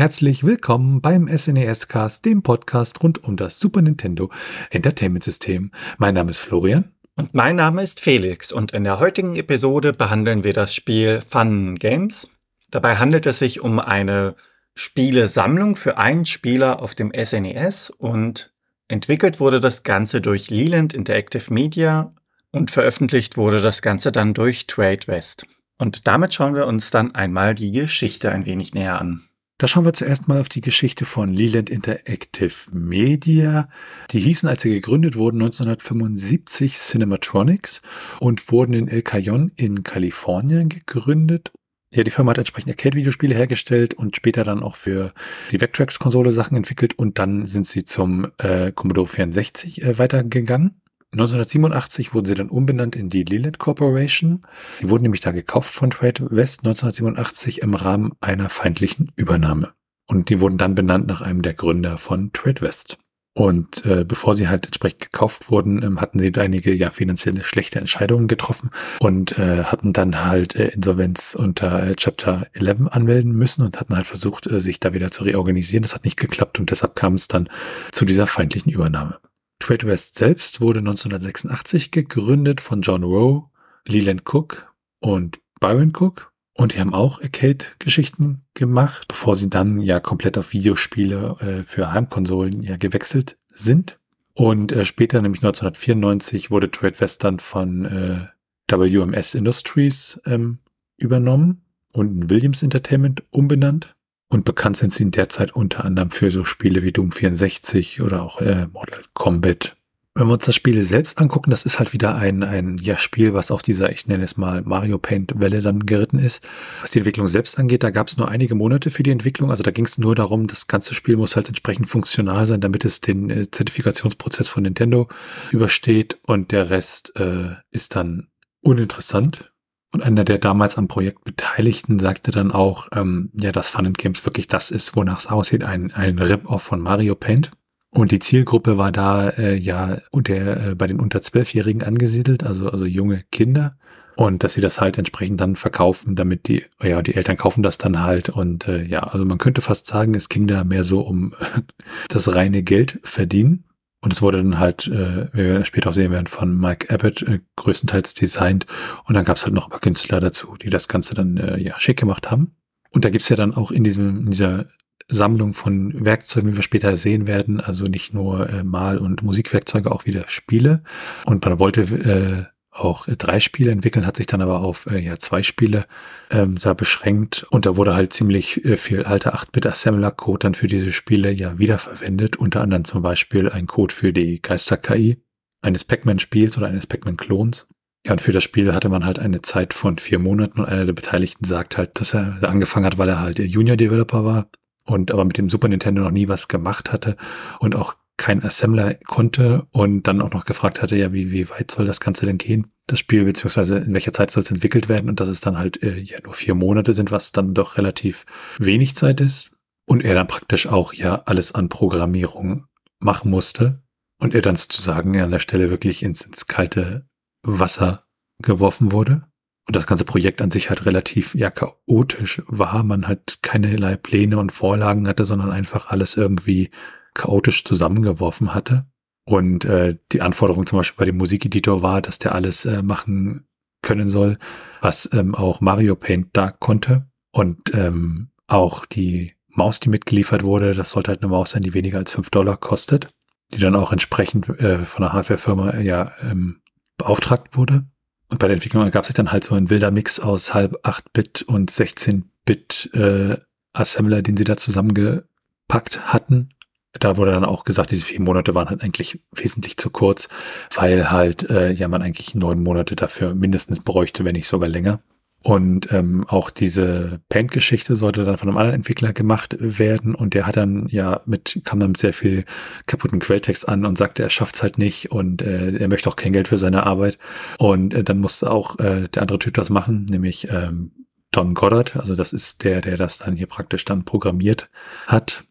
Herzlich 0.00 0.44
willkommen 0.44 1.02
beim 1.02 1.28
SNES 1.28 1.86
Cast, 1.86 2.24
dem 2.24 2.42
Podcast 2.42 3.02
rund 3.02 3.22
um 3.22 3.36
das 3.36 3.60
Super 3.60 3.82
Nintendo 3.82 4.30
Entertainment 4.70 5.22
System. 5.22 5.72
Mein 5.98 6.14
Name 6.14 6.30
ist 6.30 6.38
Florian. 6.38 6.90
Und 7.16 7.34
mein 7.34 7.56
Name 7.56 7.82
ist 7.82 8.00
Felix 8.00 8.50
und 8.50 8.72
in 8.72 8.84
der 8.84 8.98
heutigen 8.98 9.36
Episode 9.36 9.92
behandeln 9.92 10.42
wir 10.42 10.54
das 10.54 10.74
Spiel 10.74 11.20
Fun 11.28 11.74
Games. 11.74 12.30
Dabei 12.70 12.96
handelt 12.96 13.26
es 13.26 13.40
sich 13.40 13.60
um 13.60 13.78
eine 13.78 14.36
Spielesammlung 14.74 15.76
für 15.76 15.98
einen 15.98 16.24
Spieler 16.24 16.80
auf 16.80 16.94
dem 16.94 17.12
SNES 17.12 17.90
und 17.90 18.54
entwickelt 18.88 19.38
wurde 19.38 19.60
das 19.60 19.82
Ganze 19.82 20.22
durch 20.22 20.48
Leland 20.48 20.94
Interactive 20.94 21.52
Media 21.52 22.14
und 22.52 22.70
veröffentlicht 22.70 23.36
wurde 23.36 23.60
das 23.60 23.82
Ganze 23.82 24.12
dann 24.12 24.32
durch 24.32 24.66
Trade 24.66 25.06
West. 25.08 25.44
Und 25.76 26.06
damit 26.06 26.32
schauen 26.32 26.54
wir 26.54 26.66
uns 26.66 26.90
dann 26.90 27.14
einmal 27.14 27.54
die 27.54 27.70
Geschichte 27.70 28.32
ein 28.32 28.46
wenig 28.46 28.72
näher 28.72 28.98
an. 28.98 29.26
Da 29.60 29.68
schauen 29.68 29.84
wir 29.84 29.92
zuerst 29.92 30.26
mal 30.26 30.40
auf 30.40 30.48
die 30.48 30.62
Geschichte 30.62 31.04
von 31.04 31.34
Leland 31.34 31.68
Interactive 31.68 32.54
Media. 32.72 33.68
Die 34.10 34.18
hießen, 34.18 34.48
als 34.48 34.62
sie 34.62 34.70
gegründet 34.70 35.16
wurden, 35.16 35.36
1975 35.42 36.78
Cinematronics 36.78 37.82
und 38.20 38.50
wurden 38.50 38.72
in 38.72 38.88
El 38.88 39.02
Cajon 39.02 39.52
in 39.56 39.82
Kalifornien 39.82 40.70
gegründet. 40.70 41.52
Ja, 41.92 42.04
die 42.04 42.10
Firma 42.10 42.30
hat 42.30 42.38
entsprechend 42.38 42.70
Arcade-Videospiele 42.70 43.34
hergestellt 43.34 43.92
und 43.92 44.16
später 44.16 44.44
dann 44.44 44.62
auch 44.62 44.76
für 44.76 45.12
die 45.52 45.60
Vectrex-Konsole 45.60 46.32
Sachen 46.32 46.56
entwickelt 46.56 46.98
und 46.98 47.18
dann 47.18 47.44
sind 47.44 47.66
sie 47.66 47.84
zum 47.84 48.28
äh, 48.38 48.72
Commodore 48.72 49.08
64 49.08 49.82
äh, 49.82 49.98
weitergegangen. 49.98 50.80
1987 51.12 52.14
wurden 52.14 52.26
sie 52.26 52.34
dann 52.34 52.50
umbenannt 52.50 52.94
in 52.94 53.08
die 53.08 53.24
Leland 53.24 53.58
Corporation. 53.58 54.46
Die 54.80 54.88
wurden 54.88 55.02
nämlich 55.02 55.20
da 55.20 55.32
gekauft 55.32 55.74
von 55.74 55.90
Trade 55.90 56.28
West 56.30 56.60
1987 56.60 57.62
im 57.62 57.74
Rahmen 57.74 58.12
einer 58.20 58.48
feindlichen 58.48 59.10
Übernahme. 59.16 59.72
Und 60.06 60.28
die 60.28 60.40
wurden 60.40 60.58
dann 60.58 60.76
benannt 60.76 61.08
nach 61.08 61.20
einem 61.20 61.42
der 61.42 61.54
Gründer 61.54 61.98
von 61.98 62.32
Trade 62.32 62.60
West. 62.60 62.98
Und 63.32 63.84
äh, 63.86 64.04
bevor 64.04 64.34
sie 64.34 64.48
halt 64.48 64.66
entsprechend 64.66 65.00
gekauft 65.00 65.50
wurden, 65.50 65.82
ähm, 65.82 66.00
hatten 66.00 66.18
sie 66.18 66.32
einige 66.34 66.74
ja 66.74 66.90
finanzielle 66.90 67.44
schlechte 67.44 67.78
Entscheidungen 67.78 68.26
getroffen 68.26 68.70
und 68.98 69.38
äh, 69.38 69.64
hatten 69.64 69.92
dann 69.92 70.24
halt 70.24 70.56
äh, 70.56 70.68
Insolvenz 70.68 71.36
unter 71.38 71.90
äh, 71.90 71.94
Chapter 71.94 72.48
11 72.54 72.88
anmelden 72.90 73.32
müssen 73.32 73.64
und 73.64 73.78
hatten 73.78 73.94
halt 73.94 74.06
versucht, 74.06 74.48
äh, 74.48 74.60
sich 74.60 74.80
da 74.80 74.94
wieder 74.94 75.12
zu 75.12 75.22
reorganisieren. 75.22 75.82
Das 75.82 75.94
hat 75.94 76.04
nicht 76.04 76.18
geklappt 76.18 76.58
und 76.58 76.70
deshalb 76.70 76.96
kam 76.96 77.14
es 77.14 77.28
dann 77.28 77.48
zu 77.92 78.04
dieser 78.04 78.26
feindlichen 78.26 78.72
Übernahme. 78.72 79.18
Trade 79.60 79.86
West 79.86 80.18
selbst 80.18 80.60
wurde 80.60 80.80
1986 80.80 81.92
gegründet 81.92 82.60
von 82.60 82.80
John 82.82 83.04
Rowe, 83.04 83.50
Leland 83.86 84.22
Cook 84.24 84.74
und 84.98 85.38
Byron 85.60 85.92
Cook. 85.96 86.32
Und 86.54 86.74
die 86.74 86.80
haben 86.80 86.92
auch 86.92 87.22
Arcade-Geschichten 87.22 88.42
gemacht, 88.54 89.06
bevor 89.08 89.36
sie 89.36 89.48
dann 89.48 89.80
ja 89.80 90.00
komplett 90.00 90.36
auf 90.36 90.52
Videospiele 90.52 91.36
äh, 91.40 91.62
für 91.64 91.92
Heimkonsolen 91.92 92.62
ja 92.62 92.76
gewechselt 92.76 93.38
sind. 93.48 93.98
Und 94.34 94.72
äh, 94.72 94.84
später, 94.84 95.22
nämlich 95.22 95.42
1994, 95.42 96.50
wurde 96.50 96.70
Trade 96.70 96.98
West 97.00 97.24
dann 97.24 97.38
von 97.38 97.84
äh, 97.84 98.26
WMS 98.70 99.34
Industries 99.34 100.20
ähm, 100.26 100.58
übernommen 100.96 101.62
und 101.92 102.22
in 102.22 102.30
Williams 102.30 102.62
Entertainment 102.62 103.22
umbenannt. 103.30 103.94
Und 104.32 104.44
bekannt 104.44 104.76
sind 104.76 104.94
sie 104.94 105.02
in 105.02 105.10
der 105.10 105.28
Zeit 105.28 105.54
unter 105.54 105.84
anderem 105.84 106.10
für 106.10 106.30
so 106.30 106.44
Spiele 106.44 106.84
wie 106.84 106.92
Doom 106.92 107.10
64 107.10 108.00
oder 108.00 108.22
auch 108.22 108.40
äh, 108.40 108.68
Mortal 108.72 109.02
Kombat. 109.12 109.76
Wenn 110.14 110.28
wir 110.28 110.34
uns 110.34 110.44
das 110.44 110.54
Spiel 110.54 110.84
selbst 110.84 111.18
angucken, 111.18 111.50
das 111.50 111.64
ist 111.64 111.78
halt 111.78 111.92
wieder 111.92 112.14
ein, 112.16 112.42
ein 112.44 112.76
ja, 112.78 112.96
Spiel, 112.96 113.34
was 113.34 113.50
auf 113.50 113.62
dieser, 113.62 113.90
ich 113.90 114.06
nenne 114.06 114.22
es 114.24 114.36
mal, 114.36 114.62
Mario 114.62 114.98
Paint 114.98 115.34
Welle 115.40 115.62
dann 115.62 115.86
geritten 115.86 116.18
ist. 116.18 116.46
Was 116.80 116.92
die 116.92 116.98
Entwicklung 116.98 117.26
selbst 117.26 117.58
angeht, 117.58 117.82
da 117.82 117.90
gab 117.90 118.08
es 118.08 118.16
nur 118.16 118.28
einige 118.28 118.54
Monate 118.54 118.90
für 118.90 119.02
die 119.02 119.10
Entwicklung. 119.10 119.50
Also 119.50 119.62
da 119.62 119.72
ging 119.72 119.84
es 119.84 119.98
nur 119.98 120.14
darum, 120.14 120.46
das 120.46 120.68
ganze 120.68 120.94
Spiel 120.94 121.16
muss 121.16 121.36
halt 121.36 121.48
entsprechend 121.48 121.88
funktional 121.88 122.46
sein, 122.46 122.60
damit 122.60 122.84
es 122.84 123.00
den 123.00 123.30
äh, 123.30 123.50
Zertifikationsprozess 123.50 124.48
von 124.48 124.62
Nintendo 124.62 125.08
übersteht. 125.50 126.18
Und 126.26 126.52
der 126.52 126.70
Rest 126.70 127.12
äh, 127.16 127.54
ist 127.70 127.96
dann 127.96 128.28
uninteressant 128.62 129.49
und 129.92 130.02
einer 130.02 130.24
der 130.24 130.38
damals 130.38 130.78
am 130.78 130.88
Projekt 130.88 131.24
Beteiligten 131.24 131.98
sagte 131.98 132.30
dann 132.30 132.52
auch, 132.52 132.88
ähm, 132.94 133.30
ja, 133.34 133.50
dass 133.50 133.68
Fun 133.68 133.86
and 133.86 133.98
Games 133.98 134.24
wirklich 134.24 134.46
das 134.46 134.70
ist, 134.70 134.94
wonach 134.94 135.18
es 135.18 135.26
aussieht, 135.26 135.64
ein, 135.64 135.92
ein 135.92 136.18
Rip-Off 136.18 136.62
von 136.62 136.80
Mario 136.80 137.16
Paint. 137.16 137.50
Und 137.90 138.12
die 138.12 138.20
Zielgruppe 138.20 138.78
war 138.78 138.92
da 138.92 139.30
äh, 139.30 139.56
ja 139.56 139.98
unter, 140.12 140.70
äh, 140.70 140.74
bei 140.76 140.86
den 140.86 141.00
unter 141.00 141.22
Zwölfjährigen 141.22 141.82
angesiedelt, 141.82 142.44
also, 142.44 142.70
also 142.70 142.84
junge 142.84 143.24
Kinder. 143.32 143.76
Und 144.14 144.44
dass 144.44 144.52
sie 144.52 144.60
das 144.60 144.80
halt 144.80 144.98
entsprechend 144.98 145.40
dann 145.40 145.56
verkaufen, 145.56 146.14
damit 146.14 146.46
die, 146.46 146.64
ja, 146.80 147.02
die 147.02 147.14
Eltern 147.14 147.36
kaufen 147.36 147.62
das 147.62 147.78
dann 147.78 148.02
halt. 148.02 148.28
Und 148.28 148.68
äh, 148.68 148.84
ja, 148.84 149.00
also 149.00 149.24
man 149.24 149.38
könnte 149.38 149.60
fast 149.60 149.86
sagen, 149.86 150.14
es 150.14 150.28
ging 150.28 150.46
da 150.46 150.62
mehr 150.62 150.84
so 150.84 151.00
um 151.00 151.34
das 152.08 152.32
reine 152.32 152.62
Geld 152.62 153.00
verdienen. 153.02 153.64
Und 154.02 154.14
es 154.14 154.22
wurde 154.22 154.38
dann 154.38 154.58
halt, 154.58 154.86
äh, 154.86 155.28
wie 155.32 155.44
wir 155.44 155.64
später 155.64 155.90
auch 155.90 155.94
sehen 155.94 156.10
werden, 156.10 156.26
von 156.26 156.58
Mike 156.58 156.92
Abbott 156.92 157.22
äh, 157.22 157.40
größtenteils 157.56 158.14
designt. 158.14 158.66
Und 159.04 159.14
dann 159.14 159.24
gab 159.24 159.36
es 159.36 159.44
halt 159.44 159.54
noch 159.54 159.64
ein 159.64 159.70
paar 159.70 159.80
Künstler 159.80 160.20
dazu, 160.20 160.56
die 160.56 160.70
das 160.70 160.88
Ganze 160.88 161.14
dann 161.14 161.36
äh, 161.36 161.58
ja 161.58 161.78
schick 161.78 161.98
gemacht 161.98 162.30
haben. 162.30 162.56
Und 162.90 163.04
da 163.04 163.10
gibt's 163.10 163.28
ja 163.28 163.36
dann 163.36 163.54
auch 163.54 163.70
in 163.70 163.84
diesem, 163.84 164.20
in 164.20 164.30
dieser 164.30 164.66
Sammlung 165.08 165.54
von 165.54 166.04
Werkzeugen, 166.04 166.52
wie 166.52 166.56
wir 166.56 166.62
später 166.62 166.96
sehen 166.96 167.26
werden, 167.26 167.60
also 167.60 167.86
nicht 167.86 168.14
nur 168.14 168.48
äh, 168.48 168.64
Mal- 168.64 168.98
und 168.98 169.22
Musikwerkzeuge, 169.22 169.90
auch 169.90 170.06
wieder 170.06 170.24
Spiele. 170.28 170.82
Und 171.26 171.44
man 171.44 171.58
wollte 171.58 171.82
äh, 171.82 172.49
auch 172.70 173.06
drei 173.06 173.40
Spiele 173.40 173.72
entwickeln, 173.72 174.06
hat 174.06 174.16
sich 174.16 174.26
dann 174.26 174.42
aber 174.42 174.60
auf 174.60 174.86
äh, 174.86 174.98
ja, 174.98 175.18
zwei 175.18 175.42
Spiele 175.42 175.86
ähm, 176.30 176.56
da 176.56 176.72
beschränkt. 176.72 177.44
Und 177.50 177.66
da 177.66 177.76
wurde 177.76 177.94
halt 177.94 178.12
ziemlich 178.12 178.64
äh, 178.64 178.76
viel 178.76 179.02
alter 179.02 179.34
8-Bit-Assembler-Code 179.34 180.38
dann 180.38 180.54
für 180.54 180.68
diese 180.68 180.92
Spiele 180.92 181.30
ja 181.30 181.58
wiederverwendet, 181.58 182.36
unter 182.36 182.60
anderem 182.60 182.84
zum 182.84 183.02
Beispiel 183.02 183.48
ein 183.48 183.66
Code 183.66 183.94
für 183.94 184.12
die 184.12 184.40
Geister-KI 184.40 185.22
eines 185.62 185.84
Pac-Man-Spiels 185.84 186.56
oder 186.56 186.68
eines 186.68 186.86
Pac-Man-Klons. 186.86 187.66
Ja, 188.06 188.12
und 188.12 188.20
für 188.20 188.32
das 188.32 188.44
Spiel 188.44 188.72
hatte 188.72 188.88
man 188.88 189.04
halt 189.04 189.18
eine 189.18 189.42
Zeit 189.42 189.74
von 189.74 189.98
vier 189.98 190.18
Monaten 190.18 190.60
und 190.60 190.66
einer 190.66 190.86
der 190.86 190.94
Beteiligten 190.94 191.44
sagt 191.44 191.76
halt, 191.76 192.00
dass 192.00 192.14
er 192.14 192.38
angefangen 192.42 192.86
hat, 192.86 192.96
weil 192.96 193.10
er 193.10 193.20
halt 193.20 193.38
Junior-Developer 193.38 194.24
war 194.24 194.48
und 194.86 195.10
aber 195.10 195.24
mit 195.24 195.36
dem 195.36 195.48
Super 195.48 195.68
Nintendo 195.68 196.02
noch 196.02 196.10
nie 196.10 196.28
was 196.28 196.48
gemacht 196.48 196.92
hatte. 196.92 197.16
Und 197.58 197.74
auch 197.74 197.94
kein 198.20 198.44
Assembler 198.44 198.96
konnte 199.06 199.66
und 199.70 200.02
dann 200.02 200.20
auch 200.20 200.30
noch 200.30 200.44
gefragt 200.44 200.82
hatte, 200.82 200.94
ja, 200.94 201.10
wie, 201.14 201.32
wie 201.32 201.48
weit 201.48 201.70
soll 201.70 201.86
das 201.86 202.00
Ganze 202.00 202.26
denn 202.26 202.36
gehen, 202.36 202.70
das 202.86 202.98
Spiel, 202.98 203.24
beziehungsweise 203.24 203.78
in 203.78 203.94
welcher 203.94 204.12
Zeit 204.12 204.30
soll 204.30 204.42
es 204.42 204.50
entwickelt 204.50 204.90
werden 204.90 205.08
und 205.08 205.20
dass 205.20 205.30
es 205.30 205.40
dann 205.40 205.56
halt 205.56 205.82
äh, 205.82 205.96
ja 205.96 206.18
nur 206.22 206.34
vier 206.34 206.54
Monate 206.54 206.92
sind, 206.92 207.10
was 207.10 207.32
dann 207.32 207.54
doch 207.54 207.78
relativ 207.78 208.26
wenig 208.58 208.94
Zeit 208.94 209.22
ist. 209.22 209.52
Und 209.86 210.04
er 210.04 210.14
dann 210.14 210.26
praktisch 210.26 210.66
auch 210.66 210.92
ja 210.92 211.22
alles 211.24 211.54
an 211.54 211.70
Programmierung 211.70 212.66
machen 212.98 213.30
musste 213.30 213.82
und 214.20 214.34
er 214.34 214.42
dann 214.42 214.56
sozusagen 214.56 215.18
an 215.18 215.30
der 215.30 215.38
Stelle 215.38 215.70
wirklich 215.70 216.02
ins, 216.02 216.20
ins 216.20 216.46
kalte 216.46 217.08
Wasser 217.42 218.04
geworfen 218.42 218.92
wurde. 218.92 219.22
Und 219.66 219.76
das 219.76 219.86
ganze 219.86 220.04
Projekt 220.04 220.42
an 220.42 220.50
sich 220.50 220.68
halt 220.68 220.84
relativ 220.84 221.34
ja 221.34 221.50
chaotisch 221.50 222.42
war. 222.48 222.82
Man 222.82 223.08
halt 223.08 223.38
keinerlei 223.40 223.96
Pläne 223.96 224.38
und 224.38 224.52
Vorlagen 224.52 225.08
hatte, 225.08 225.24
sondern 225.24 225.50
einfach 225.50 225.88
alles 225.88 226.18
irgendwie 226.18 226.70
chaotisch 227.14 227.64
zusammengeworfen 227.64 228.54
hatte. 228.54 228.86
Und 229.24 229.64
äh, 229.64 229.96
die 230.12 230.22
Anforderung 230.22 230.66
zum 230.66 230.78
Beispiel 230.78 230.98
bei 230.98 231.04
dem 231.04 231.16
Musikeditor 231.16 231.82
war, 231.82 232.02
dass 232.02 232.18
der 232.18 232.34
alles 232.34 232.64
äh, 232.64 232.82
machen 232.82 233.46
können 233.82 234.08
soll, 234.08 234.38
was 234.80 235.08
ähm, 235.12 235.34
auch 235.34 235.60
Mario 235.60 235.94
Paint 235.96 236.28
da 236.32 236.50
konnte. 236.50 237.06
Und 237.32 237.72
ähm, 237.74 238.30
auch 238.46 238.84
die 238.84 239.34
Maus, 239.48 239.80
die 239.80 239.88
mitgeliefert 239.88 240.42
wurde, 240.42 240.74
das 240.74 240.90
sollte 240.90 241.10
halt 241.10 241.22
eine 241.22 241.30
Maus 241.30 241.50
sein, 241.50 241.62
die 241.62 241.74
weniger 241.74 241.98
als 241.98 242.12
fünf 242.12 242.30
Dollar 242.30 242.56
kostet, 242.56 243.08
die 243.52 243.58
dann 243.58 243.76
auch 243.76 243.92
entsprechend 243.92 244.48
äh, 244.48 244.78
von 244.78 245.02
der 245.02 245.12
Hardwarefirma 245.12 245.78
ja 245.78 246.12
ähm, 246.22 246.60
beauftragt 246.98 247.56
wurde. 247.56 247.84
Und 248.28 248.38
bei 248.38 248.46
der 248.46 248.54
Entwicklung 248.54 248.82
ergab 248.82 249.06
sich 249.06 249.14
dann 249.14 249.32
halt 249.32 249.44
so 249.44 249.54
ein 249.54 249.70
wilder 249.70 249.90
Mix 249.90 250.20
aus 250.20 250.54
halb 250.54 250.74
8-Bit 250.86 251.42
und 251.42 251.70
16-Bit 251.70 252.90
äh, 252.94 253.36
Assembler, 253.72 254.22
den 254.22 254.36
sie 254.36 254.44
da 254.44 254.56
zusammengepackt 254.56 256.12
hatten 256.12 256.50
da 256.92 257.16
wurde 257.16 257.30
dann 257.30 257.44
auch 257.44 257.64
gesagt, 257.64 257.90
diese 257.90 258.04
vier 258.04 258.20
Monate 258.20 258.54
waren 258.54 258.68
halt 258.68 258.82
eigentlich 258.82 259.22
wesentlich 259.32 259.76
zu 259.76 259.90
kurz, 259.90 260.28
weil 260.74 261.10
halt 261.10 261.48
äh, 261.48 261.70
ja 261.70 261.88
man 261.88 262.02
eigentlich 262.02 262.34
neun 262.34 262.62
Monate 262.62 262.96
dafür 262.96 263.34
mindestens 263.34 263.80
bräuchte, 263.80 264.24
wenn 264.24 264.34
nicht 264.34 264.48
sogar 264.48 264.68
länger. 264.68 265.00
Und 265.42 265.90
ähm, 265.90 266.26
auch 266.28 266.50
diese 266.50 267.20
Paint-Geschichte 267.30 267.94
sollte 267.94 268.24
dann 268.24 268.36
von 268.36 268.48
einem 268.48 268.58
anderen 268.58 268.76
Entwickler 268.76 269.14
gemacht 269.14 269.56
werden 269.58 270.14
und 270.14 270.34
der 270.34 270.46
hat 270.46 270.58
dann 270.58 270.86
ja 270.88 271.22
mit, 271.24 271.62
kam 271.64 271.80
dann 271.80 271.92
mit 271.92 271.98
sehr 271.98 272.12
viel 272.12 272.44
kaputten 272.86 273.20
Quelltext 273.20 273.66
an 273.66 273.86
und 273.86 273.96
sagte, 273.96 274.22
er 274.22 274.28
schafft's 274.28 274.62
halt 274.62 274.76
nicht 274.76 275.10
und 275.10 275.40
äh, 275.40 275.70
er 275.70 275.88
möchte 275.88 276.10
auch 276.10 276.16
kein 276.16 276.34
Geld 276.34 276.48
für 276.48 276.58
seine 276.58 276.84
Arbeit. 276.84 277.18
Und 277.58 277.94
äh, 277.94 278.04
dann 278.04 278.18
musste 278.18 278.50
auch 278.50 278.78
äh, 278.80 279.08
der 279.08 279.22
andere 279.22 279.38
Typ 279.38 279.54
das 279.54 279.70
machen, 279.70 280.04
nämlich 280.10 280.48
ähm, 280.50 280.92
Don 281.30 281.54
Goddard, 281.54 281.96
also 281.96 282.16
das 282.16 282.34
ist 282.34 282.64
der, 282.64 282.82
der 282.82 282.98
das 282.98 283.18
dann 283.18 283.36
hier 283.36 283.46
praktisch 283.46 283.84
dann 283.84 284.04
programmiert 284.04 284.68
hat 285.06 285.44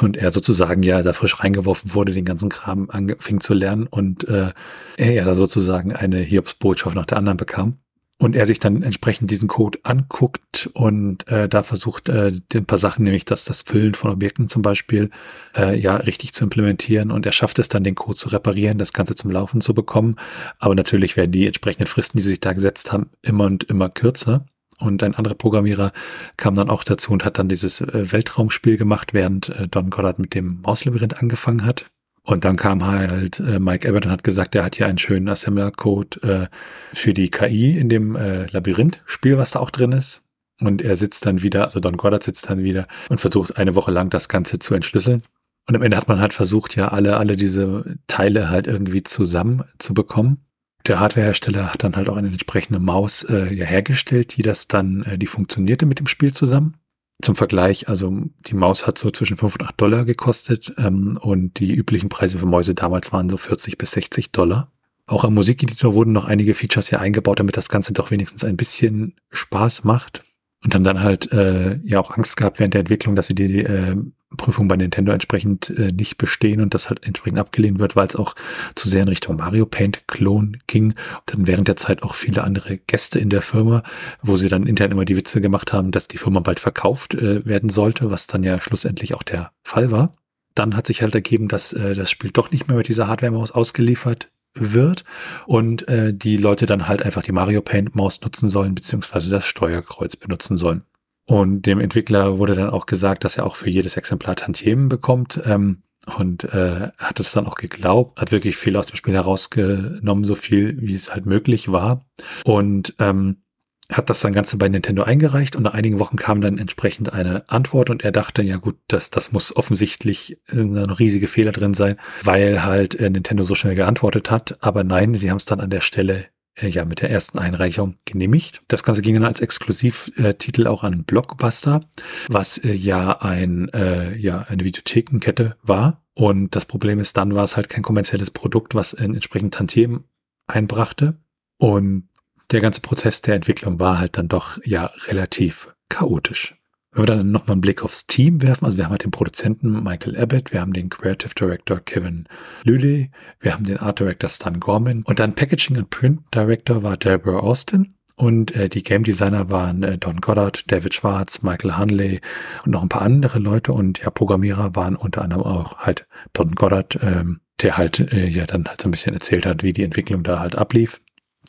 und 0.00 0.16
er 0.16 0.30
sozusagen 0.30 0.82
ja 0.82 1.02
da 1.02 1.12
frisch 1.12 1.40
reingeworfen 1.40 1.94
wurde, 1.94 2.12
den 2.12 2.24
ganzen 2.24 2.48
Kram 2.48 2.90
anfing 2.90 3.40
zu 3.40 3.54
lernen 3.54 3.86
und 3.86 4.26
äh, 4.28 4.52
er 4.96 5.12
ja 5.12 5.24
da 5.24 5.34
sozusagen 5.34 5.94
eine 5.94 6.18
Hiobsbotschaft 6.18 6.94
nach 6.96 7.06
der 7.06 7.18
anderen 7.18 7.36
bekam. 7.36 7.78
und 8.20 8.36
er 8.36 8.46
sich 8.46 8.58
dann 8.58 8.82
entsprechend 8.82 9.30
diesen 9.30 9.48
Code 9.48 9.78
anguckt 9.82 10.68
und 10.74 11.26
äh, 11.28 11.48
da 11.48 11.62
versucht, 11.62 12.10
äh, 12.10 12.32
ein 12.54 12.66
paar 12.66 12.78
Sachen, 12.78 13.04
nämlich 13.04 13.24
dass 13.24 13.46
das 13.46 13.62
Füllen 13.62 13.94
von 13.94 14.10
Objekten 14.10 14.48
zum 14.48 14.60
Beispiel, 14.60 15.10
äh, 15.56 15.78
ja, 15.78 15.96
richtig 15.96 16.34
zu 16.34 16.44
implementieren 16.44 17.10
und 17.10 17.24
er 17.24 17.32
schafft 17.32 17.58
es 17.58 17.70
dann, 17.70 17.82
den 17.82 17.94
Code 17.94 18.16
zu 18.16 18.28
reparieren, 18.28 18.76
das 18.76 18.92
Ganze 18.92 19.14
zum 19.14 19.30
Laufen 19.30 19.62
zu 19.62 19.72
bekommen. 19.72 20.16
Aber 20.58 20.74
natürlich 20.74 21.16
werden 21.16 21.32
die 21.32 21.46
entsprechenden 21.46 21.86
Fristen, 21.86 22.18
die 22.18 22.22
sie 22.22 22.30
sich 22.30 22.40
da 22.40 22.52
gesetzt 22.52 22.92
haben, 22.92 23.10
immer 23.22 23.44
und 23.46 23.64
immer 23.64 23.88
kürzer. 23.88 24.44
Und 24.80 25.02
ein 25.02 25.14
anderer 25.14 25.34
Programmierer 25.34 25.92
kam 26.36 26.54
dann 26.54 26.70
auch 26.70 26.82
dazu 26.82 27.12
und 27.12 27.24
hat 27.24 27.38
dann 27.38 27.48
dieses 27.48 27.80
äh, 27.82 28.12
Weltraumspiel 28.12 28.76
gemacht, 28.76 29.12
während 29.12 29.50
äh, 29.50 29.68
Don 29.68 29.90
Goddard 29.90 30.18
mit 30.18 30.34
dem 30.34 30.62
Mauslabyrinth 30.62 31.20
angefangen 31.20 31.64
hat. 31.64 31.90
Und 32.22 32.44
dann 32.44 32.56
kam 32.56 32.86
halt 32.86 33.40
äh, 33.40 33.60
Mike 33.60 33.88
Abbott 33.88 34.06
und 34.06 34.12
hat 34.12 34.24
gesagt, 34.24 34.54
er 34.54 34.64
hat 34.64 34.76
hier 34.76 34.86
einen 34.86 34.98
schönen 34.98 35.28
Assembler-Code 35.28 36.48
für 36.92 37.14
die 37.14 37.30
KI 37.30 37.78
in 37.78 37.88
dem 37.88 38.12
Labyrinth-Spiel, 38.14 39.38
was 39.38 39.52
da 39.52 39.60
auch 39.60 39.70
drin 39.70 39.92
ist. 39.92 40.22
Und 40.60 40.82
er 40.82 40.96
sitzt 40.96 41.24
dann 41.24 41.42
wieder, 41.42 41.64
also 41.64 41.80
Don 41.80 41.96
Goddard 41.96 42.22
sitzt 42.22 42.50
dann 42.50 42.62
wieder 42.62 42.86
und 43.08 43.20
versucht 43.20 43.56
eine 43.56 43.74
Woche 43.74 43.90
lang 43.90 44.10
das 44.10 44.28
Ganze 44.28 44.58
zu 44.58 44.74
entschlüsseln. 44.74 45.22
Und 45.66 45.76
am 45.76 45.82
Ende 45.82 45.96
hat 45.96 46.08
man 46.08 46.20
halt 46.20 46.34
versucht, 46.34 46.76
ja, 46.76 46.88
alle, 46.88 47.16
alle 47.16 47.36
diese 47.36 47.96
Teile 48.06 48.50
halt 48.50 48.66
irgendwie 48.66 49.02
zusammen 49.02 49.64
zu 49.78 49.94
bekommen. 49.94 50.44
Der 50.86 51.00
Hardwarehersteller 51.00 51.72
hat 51.72 51.84
dann 51.84 51.96
halt 51.96 52.08
auch 52.08 52.16
eine 52.16 52.28
entsprechende 52.28 52.78
Maus 52.78 53.22
äh, 53.24 53.52
ja 53.52 53.66
hergestellt, 53.66 54.36
die 54.36 54.42
das 54.42 54.68
dann, 54.68 55.02
äh, 55.02 55.18
die 55.18 55.26
funktionierte 55.26 55.86
mit 55.86 55.98
dem 55.98 56.06
Spiel 56.06 56.32
zusammen. 56.32 56.76
Zum 57.22 57.36
Vergleich, 57.36 57.88
also 57.88 58.22
die 58.46 58.54
Maus 58.54 58.86
hat 58.86 58.96
so 58.96 59.10
zwischen 59.10 59.36
5 59.36 59.56
und 59.56 59.66
8 59.66 59.80
Dollar 59.80 60.04
gekostet 60.06 60.72
ähm, 60.78 61.18
und 61.20 61.58
die 61.58 61.74
üblichen 61.74 62.08
Preise 62.08 62.38
für 62.38 62.46
Mäuse 62.46 62.74
damals 62.74 63.12
waren 63.12 63.28
so 63.28 63.36
40 63.36 63.76
bis 63.76 63.92
60 63.92 64.32
Dollar. 64.32 64.72
Auch 65.06 65.24
am 65.24 65.34
Musikeditor 65.34 65.92
wurden 65.92 66.12
noch 66.12 66.24
einige 66.24 66.54
Features 66.54 66.88
hier 66.88 67.00
eingebaut, 67.00 67.40
damit 67.40 67.56
das 67.56 67.68
Ganze 67.68 67.92
doch 67.92 68.10
wenigstens 68.10 68.44
ein 68.44 68.56
bisschen 68.56 69.16
Spaß 69.32 69.84
macht 69.84 70.24
und 70.64 70.74
haben 70.74 70.84
dann 70.84 71.00
halt 71.02 71.30
äh, 71.32 71.78
ja 71.82 72.00
auch 72.00 72.16
Angst 72.16 72.36
gehabt 72.36 72.58
während 72.58 72.74
der 72.74 72.80
Entwicklung, 72.80 73.16
dass 73.16 73.26
sie 73.26 73.34
die 73.34 73.60
äh, 73.60 73.96
Prüfung 74.36 74.68
bei 74.68 74.76
Nintendo 74.76 75.12
entsprechend 75.12 75.70
äh, 75.70 75.92
nicht 75.92 76.16
bestehen 76.16 76.60
und 76.60 76.72
das 76.72 76.88
halt 76.88 77.04
entsprechend 77.04 77.38
abgelehnt 77.38 77.78
wird, 77.78 77.96
weil 77.96 78.06
es 78.06 78.16
auch 78.16 78.34
zu 78.74 78.88
sehr 78.88 79.02
in 79.02 79.08
Richtung 79.08 79.36
Mario 79.36 79.66
Paint 79.66 80.06
Klon 80.06 80.58
ging. 80.66 80.90
Und 80.90 81.22
dann 81.26 81.46
während 81.46 81.68
der 81.68 81.76
Zeit 81.76 82.02
auch 82.02 82.14
viele 82.14 82.44
andere 82.44 82.78
Gäste 82.78 83.18
in 83.18 83.30
der 83.30 83.42
Firma, 83.42 83.82
wo 84.22 84.36
sie 84.36 84.48
dann 84.48 84.66
intern 84.66 84.92
immer 84.92 85.04
die 85.04 85.16
Witze 85.16 85.40
gemacht 85.40 85.72
haben, 85.72 85.90
dass 85.90 86.08
die 86.08 86.18
Firma 86.18 86.40
bald 86.40 86.60
verkauft 86.60 87.14
äh, 87.14 87.44
werden 87.44 87.70
sollte, 87.70 88.10
was 88.10 88.26
dann 88.26 88.42
ja 88.42 88.60
schlussendlich 88.60 89.14
auch 89.14 89.22
der 89.22 89.52
Fall 89.64 89.90
war. 89.90 90.12
Dann 90.54 90.76
hat 90.76 90.86
sich 90.86 91.02
halt 91.02 91.14
ergeben, 91.14 91.48
dass 91.48 91.72
äh, 91.72 91.94
das 91.94 92.10
Spiel 92.10 92.30
doch 92.30 92.50
nicht 92.50 92.68
mehr 92.68 92.76
mit 92.76 92.88
dieser 92.88 93.08
Hardware-Maus 93.08 93.50
ausgeliefert 93.50 94.30
wird 94.54 95.04
und 95.46 95.88
äh, 95.88 96.12
die 96.12 96.36
Leute 96.36 96.66
dann 96.66 96.88
halt 96.88 97.02
einfach 97.02 97.22
die 97.22 97.32
Mario 97.32 97.62
Paint 97.62 97.94
Maus 97.94 98.20
nutzen 98.20 98.48
sollen, 98.50 98.74
beziehungsweise 98.74 99.30
das 99.30 99.46
Steuerkreuz 99.46 100.16
benutzen 100.16 100.56
sollen. 100.56 100.82
Und 101.30 101.62
dem 101.62 101.78
Entwickler 101.78 102.38
wurde 102.38 102.56
dann 102.56 102.70
auch 102.70 102.86
gesagt, 102.86 103.22
dass 103.22 103.36
er 103.36 103.46
auch 103.46 103.54
für 103.54 103.70
jedes 103.70 103.96
Exemplar 103.96 104.34
Tantiemen 104.34 104.88
bekommt. 104.88 105.40
Ähm, 105.44 105.84
und 106.16 106.42
äh, 106.42 106.88
hat 106.98 107.20
das 107.20 107.30
dann 107.30 107.46
auch 107.46 107.54
geglaubt, 107.54 108.20
hat 108.20 108.32
wirklich 108.32 108.56
viel 108.56 108.74
aus 108.76 108.86
dem 108.86 108.96
Spiel 108.96 109.14
herausgenommen, 109.14 110.24
so 110.24 110.34
viel 110.34 110.76
wie 110.80 110.94
es 110.94 111.14
halt 111.14 111.26
möglich 111.26 111.70
war. 111.70 112.04
Und 112.42 112.96
ähm, 112.98 113.44
hat 113.92 114.10
das 114.10 114.18
dann 114.18 114.32
Ganze 114.32 114.56
bei 114.56 114.68
Nintendo 114.68 115.04
eingereicht 115.04 115.54
und 115.54 115.62
nach 115.62 115.74
einigen 115.74 116.00
Wochen 116.00 116.16
kam 116.16 116.40
dann 116.40 116.58
entsprechend 116.58 117.12
eine 117.12 117.48
Antwort 117.48 117.90
und 117.90 118.02
er 118.02 118.10
dachte, 118.10 118.42
ja 118.42 118.56
gut, 118.56 118.78
das, 118.88 119.10
das 119.10 119.30
muss 119.30 119.54
offensichtlich 119.54 120.38
ein 120.50 120.76
riesige 120.76 121.28
Fehler 121.28 121.52
drin 121.52 121.74
sein, 121.74 121.94
weil 122.24 122.64
halt 122.64 122.96
äh, 122.96 123.08
Nintendo 123.08 123.44
so 123.44 123.54
schnell 123.54 123.76
geantwortet 123.76 124.32
hat. 124.32 124.58
Aber 124.64 124.82
nein, 124.82 125.14
sie 125.14 125.30
haben 125.30 125.36
es 125.36 125.44
dann 125.44 125.60
an 125.60 125.70
der 125.70 125.82
Stelle 125.82 126.26
äh, 126.60 126.68
ja 126.68 126.84
mit 126.84 127.00
der 127.00 127.10
ersten 127.10 127.38
Einreichung 127.38 127.96
genehmigt. 128.04 128.62
Das 128.68 128.82
Ganze 128.82 129.02
ging 129.02 129.14
dann 129.14 129.24
als 129.24 129.40
Exklusivtitel 129.40 130.66
auch 130.66 130.84
an 130.84 131.04
Blockbuster, 131.04 131.82
was 132.28 132.58
äh, 132.58 132.72
ja 132.72 133.20
ein 133.20 133.68
äh, 133.70 134.16
ja 134.16 134.46
eine 134.48 134.64
Videothekenkette 134.64 135.56
war. 135.62 136.04
Und 136.14 136.54
das 136.54 136.66
Problem 136.66 136.98
ist, 136.98 137.16
dann 137.16 137.34
war 137.34 137.44
es 137.44 137.56
halt 137.56 137.68
kein 137.68 137.82
kommerzielles 137.82 138.30
Produkt, 138.30 138.74
was 138.74 138.92
entsprechend 138.92 139.54
Tantiemen 139.54 140.04
einbrachte. 140.46 141.16
Und 141.56 142.08
der 142.50 142.60
ganze 142.60 142.80
Prozess 142.80 143.22
der 143.22 143.36
Entwicklung 143.36 143.78
war 143.80 143.98
halt 143.98 144.18
dann 144.18 144.28
doch 144.28 144.58
ja 144.64 144.90
relativ 145.06 145.74
chaotisch. 145.88 146.59
Wenn 146.92 147.02
wir 147.02 147.06
dann 147.06 147.30
nochmal 147.30 147.52
einen 147.52 147.60
Blick 147.60 147.84
aufs 147.84 148.06
Team 148.06 148.42
werfen, 148.42 148.64
also 148.64 148.76
wir 148.76 148.84
haben 148.84 148.90
halt 148.90 149.04
den 149.04 149.12
Produzenten 149.12 149.84
Michael 149.84 150.16
Abbott, 150.16 150.52
wir 150.52 150.60
haben 150.60 150.72
den 150.72 150.88
Creative 150.88 151.32
Director 151.34 151.78
Kevin 151.78 152.26
Lully, 152.64 153.10
wir 153.38 153.54
haben 153.54 153.64
den 153.64 153.76
Art 153.76 154.00
Director 154.00 154.28
Stan 154.28 154.58
Gorman 154.58 155.04
und 155.04 155.20
dann 155.20 155.36
Packaging 155.36 155.76
and 155.76 155.90
Print 155.90 156.20
Director 156.34 156.82
war 156.82 156.96
Deborah 156.96 157.40
Austin 157.40 157.94
und 158.16 158.54
äh, 158.56 158.68
die 158.68 158.82
Game 158.82 159.04
Designer 159.04 159.50
waren 159.50 159.84
äh, 159.84 159.98
Don 159.98 160.20
Goddard, 160.20 160.70
David 160.70 160.92
Schwartz, 160.92 161.42
Michael 161.42 161.78
Hunley 161.78 162.20
und 162.64 162.72
noch 162.72 162.82
ein 162.82 162.88
paar 162.88 163.02
andere 163.02 163.38
Leute 163.38 163.72
und 163.72 164.00
ja, 164.00 164.10
Programmierer 164.10 164.74
waren 164.74 164.96
unter 164.96 165.22
anderem 165.22 165.44
auch 165.44 165.78
halt 165.78 166.08
Don 166.32 166.56
Goddard, 166.56 166.98
ähm, 167.02 167.40
der 167.62 167.78
halt 167.78 168.00
äh, 168.12 168.26
ja 168.26 168.46
dann 168.46 168.66
halt 168.66 168.80
so 168.80 168.88
ein 168.88 168.90
bisschen 168.90 169.14
erzählt 169.14 169.46
hat, 169.46 169.62
wie 169.62 169.72
die 169.72 169.84
Entwicklung 169.84 170.24
da 170.24 170.40
halt 170.40 170.56
ablief. 170.56 171.00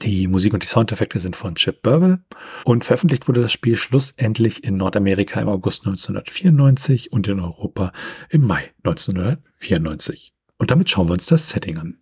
Die 0.03 0.27
Musik 0.27 0.55
und 0.55 0.63
die 0.63 0.67
Soundeffekte 0.67 1.19
sind 1.19 1.35
von 1.35 1.53
Chip 1.53 1.83
Burwell 1.83 2.23
und 2.65 2.83
veröffentlicht 2.83 3.27
wurde 3.27 3.41
das 3.41 3.51
Spiel 3.51 3.77
schlussendlich 3.77 4.63
in 4.63 4.75
Nordamerika 4.75 5.39
im 5.39 5.47
August 5.47 5.85
1994 5.85 7.11
und 7.11 7.27
in 7.27 7.39
Europa 7.39 7.91
im 8.29 8.47
Mai 8.47 8.71
1994. 8.83 10.33
Und 10.57 10.71
damit 10.71 10.89
schauen 10.89 11.07
wir 11.07 11.13
uns 11.13 11.27
das 11.27 11.49
Setting 11.49 11.77
an. 11.77 11.99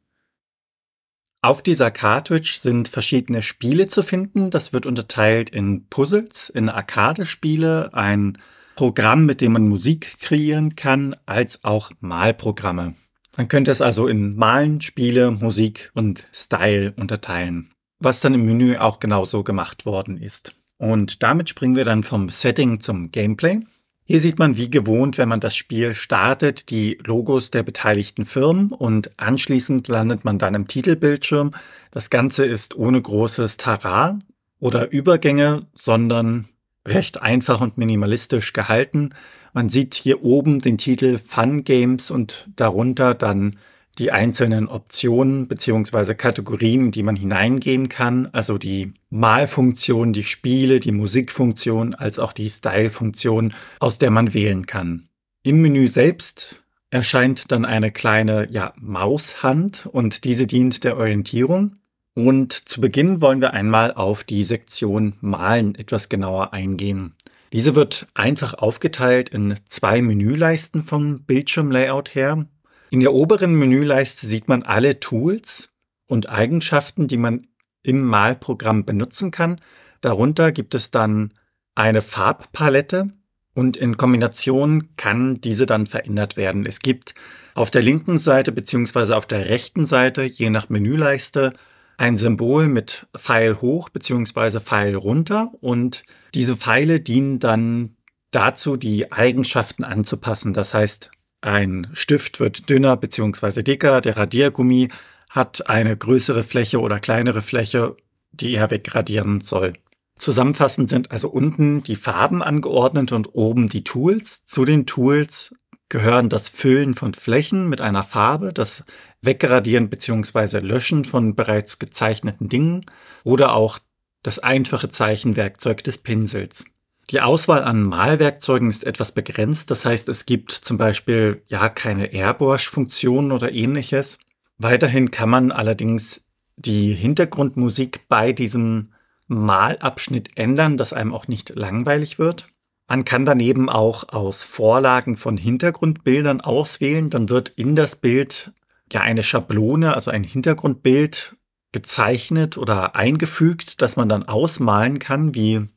Auf 1.41 1.61
dieser 1.61 1.91
Cartridge 1.91 2.59
sind 2.61 2.87
verschiedene 2.87 3.41
Spiele 3.41 3.89
zu 3.89 4.01
finden. 4.01 4.49
Das 4.49 4.71
wird 4.71 4.85
unterteilt 4.85 5.49
in 5.49 5.87
Puzzles, 5.87 6.49
in 6.49 6.69
Arcade-Spiele, 6.69 7.93
ein 7.93 8.37
Programm, 8.75 9.25
mit 9.25 9.41
dem 9.41 9.51
man 9.53 9.67
Musik 9.67 10.19
kreieren 10.21 10.77
kann, 10.77 11.17
als 11.25 11.65
auch 11.65 11.91
Malprogramme. 11.99 12.95
Man 13.35 13.47
könnte 13.49 13.71
es 13.71 13.81
also 13.81 14.07
in 14.07 14.37
Malen, 14.37 14.79
Spiele, 14.79 15.31
Musik 15.31 15.91
und 15.93 16.27
Style 16.31 16.93
unterteilen 16.95 17.69
was 17.99 18.21
dann 18.21 18.33
im 18.33 18.45
Menü 18.45 18.77
auch 18.77 18.99
genauso 18.99 19.43
gemacht 19.43 19.85
worden 19.85 20.17
ist. 20.17 20.55
Und 20.77 21.23
damit 21.23 21.49
springen 21.49 21.75
wir 21.75 21.85
dann 21.85 22.03
vom 22.03 22.29
Setting 22.29 22.79
zum 22.79 23.11
Gameplay. 23.11 23.59
Hier 24.05 24.21
sieht 24.21 24.39
man 24.39 24.57
wie 24.57 24.71
gewohnt, 24.71 25.19
wenn 25.19 25.29
man 25.29 25.39
das 25.39 25.55
Spiel 25.55 25.93
startet, 25.93 26.71
die 26.71 26.97
Logos 27.05 27.51
der 27.51 27.61
beteiligten 27.61 28.25
Firmen 28.25 28.71
und 28.71 29.11
anschließend 29.19 29.87
landet 29.87 30.25
man 30.25 30.39
dann 30.39 30.55
im 30.55 30.67
Titelbildschirm. 30.67 31.51
Das 31.91 32.09
Ganze 32.09 32.45
ist 32.45 32.75
ohne 32.75 32.99
großes 32.99 33.57
Tara 33.57 34.17
oder 34.59 34.91
Übergänge, 34.91 35.67
sondern 35.75 36.45
recht 36.87 37.21
einfach 37.21 37.61
und 37.61 37.77
minimalistisch 37.77 38.53
gehalten. 38.53 39.11
Man 39.53 39.69
sieht 39.69 39.93
hier 39.93 40.23
oben 40.23 40.59
den 40.59 40.79
Titel 40.79 41.19
Fun 41.19 41.63
Games 41.63 42.09
und 42.09 42.49
darunter 42.55 43.13
dann 43.13 43.57
die 43.99 44.11
einzelnen 44.11 44.67
Optionen 44.67 45.47
beziehungsweise 45.47 46.15
Kategorien, 46.15 46.91
die 46.91 47.03
man 47.03 47.15
hineingehen 47.15 47.89
kann, 47.89 48.29
also 48.31 48.57
die 48.57 48.93
Malfunktion, 49.09 50.13
die 50.13 50.23
Spiele, 50.23 50.79
die 50.79 50.91
Musikfunktion, 50.91 51.93
als 51.93 52.17
auch 52.17 52.33
die 52.33 52.49
Style-Funktion, 52.49 53.53
aus 53.79 53.97
der 53.97 54.11
man 54.11 54.33
wählen 54.33 54.65
kann. 54.65 55.09
Im 55.43 55.61
Menü 55.61 55.87
selbst 55.87 56.61
erscheint 56.89 57.51
dann 57.51 57.65
eine 57.65 57.91
kleine 57.91 58.47
ja, 58.49 58.73
Maushand 58.77 59.85
und 59.85 60.23
diese 60.23 60.47
dient 60.47 60.83
der 60.83 60.97
Orientierung. 60.97 61.75
Und 62.15 62.53
zu 62.53 62.81
Beginn 62.81 63.21
wollen 63.21 63.41
wir 63.41 63.53
einmal 63.53 63.93
auf 63.93 64.23
die 64.23 64.43
Sektion 64.43 65.13
Malen 65.21 65.75
etwas 65.75 66.09
genauer 66.09 66.53
eingehen. 66.53 67.13
Diese 67.53 67.75
wird 67.75 68.07
einfach 68.13 68.53
aufgeteilt 68.55 69.29
in 69.29 69.55
zwei 69.67 70.01
Menüleisten 70.01 70.83
vom 70.83 71.21
Bildschirmlayout 71.21 72.13
her. 72.13 72.45
In 72.91 72.99
der 73.01 73.13
oberen 73.13 73.55
Menüleiste 73.55 74.25
sieht 74.25 74.47
man 74.47 74.63
alle 74.63 74.99
Tools 74.99 75.69
und 76.07 76.29
Eigenschaften, 76.29 77.07
die 77.07 77.17
man 77.17 77.47
im 77.83 78.01
Malprogramm 78.01 78.85
benutzen 78.85 79.31
kann. 79.31 79.61
Darunter 80.01 80.51
gibt 80.51 80.73
es 80.75 80.91
dann 80.91 81.33
eine 81.75 82.01
Farbpalette 82.01 83.09
und 83.53 83.77
in 83.77 83.97
Kombination 83.97 84.95
kann 84.97 85.39
diese 85.41 85.65
dann 85.65 85.85
verändert 85.85 86.35
werden. 86.35 86.65
Es 86.65 86.79
gibt 86.79 87.13
auf 87.53 87.71
der 87.71 87.81
linken 87.81 88.17
Seite 88.17 88.51
bzw. 88.51 89.13
auf 89.13 89.25
der 89.25 89.47
rechten 89.47 89.85
Seite, 89.85 90.23
je 90.23 90.49
nach 90.49 90.69
Menüleiste, 90.69 91.53
ein 91.97 92.17
Symbol 92.17 92.69
mit 92.69 93.07
Pfeil 93.17 93.61
hoch 93.61 93.89
bzw. 93.89 94.59
Pfeil 94.61 94.95
runter 94.95 95.51
und 95.59 96.03
diese 96.33 96.55
Pfeile 96.55 97.01
dienen 97.01 97.39
dann 97.39 97.97
dazu, 98.31 98.77
die 98.77 99.11
Eigenschaften 99.11 99.83
anzupassen. 99.83 100.53
Das 100.53 100.73
heißt, 100.73 101.11
ein 101.41 101.87
Stift 101.93 102.39
wird 102.39 102.69
dünner 102.69 102.97
bzw. 102.97 103.63
dicker, 103.63 104.01
der 104.01 104.17
Radiergummi 104.17 104.89
hat 105.29 105.69
eine 105.69 105.95
größere 105.95 106.43
Fläche 106.43 106.79
oder 106.79 106.99
kleinere 106.99 107.41
Fläche, 107.41 107.95
die 108.31 108.55
er 108.55 108.71
wegradieren 108.71 109.41
soll. 109.41 109.73
Zusammenfassend 110.15 110.89
sind 110.89 111.11
also 111.11 111.29
unten 111.29 111.81
die 111.81 111.95
Farben 111.95 112.43
angeordnet 112.43 113.13
und 113.13 113.35
oben 113.35 113.69
die 113.69 113.85
Tools. 113.85 114.43
Zu 114.43 114.65
den 114.65 114.85
Tools 114.85 115.53
gehören 115.87 116.29
das 116.29 116.49
Füllen 116.49 116.93
von 116.93 117.13
Flächen 117.13 117.69
mit 117.69 117.79
einer 117.79 118.03
Farbe, 118.03 118.51
das 118.51 118.83
Wegradieren 119.21 119.89
bzw. 119.89 120.59
Löschen 120.59 121.05
von 121.05 121.35
bereits 121.35 121.79
gezeichneten 121.79 122.49
Dingen 122.49 122.85
oder 123.23 123.53
auch 123.53 123.79
das 124.23 124.39
einfache 124.39 124.89
Zeichenwerkzeug 124.89 125.83
des 125.83 125.97
Pinsels. 125.97 126.65
Die 127.09 127.21
Auswahl 127.21 127.63
an 127.63 127.81
Malwerkzeugen 127.81 128.69
ist 128.69 128.83
etwas 128.83 129.11
begrenzt, 129.11 129.71
das 129.71 129.83
heißt, 129.83 130.09
es 130.09 130.27
gibt 130.27 130.51
zum 130.51 130.77
Beispiel 130.77 131.41
ja 131.47 131.67
keine 131.67 132.13
Airbrush-Funktion 132.13 133.31
oder 133.31 133.51
ähnliches. 133.51 134.19
Weiterhin 134.59 135.09
kann 135.09 135.29
man 135.29 135.51
allerdings 135.51 136.21
die 136.55 136.93
Hintergrundmusik 136.93 138.07
bei 138.09 138.31
diesem 138.31 138.93
Malabschnitt 139.27 140.37
ändern, 140.37 140.77
dass 140.77 140.93
einem 140.93 141.13
auch 141.13 141.27
nicht 141.27 141.55
langweilig 141.55 142.19
wird. 142.19 142.49
Man 142.87 143.05
kann 143.05 143.25
daneben 143.25 143.69
auch 143.69 144.09
aus 144.09 144.43
Vorlagen 144.43 145.15
von 145.15 145.37
Hintergrundbildern 145.37 146.41
auswählen, 146.41 147.09
dann 147.09 147.29
wird 147.29 147.49
in 147.49 147.75
das 147.75 147.95
Bild 147.95 148.51
ja 148.91 149.01
eine 149.01 149.23
Schablone, 149.23 149.95
also 149.95 150.11
ein 150.11 150.23
Hintergrundbild 150.23 151.35
gezeichnet 151.71 152.57
oder 152.57 152.95
eingefügt, 152.95 153.81
das 153.81 153.95
man 153.95 154.09
dann 154.09 154.27
ausmalen 154.27 154.99
kann, 154.99 155.33
wie 155.33 155.69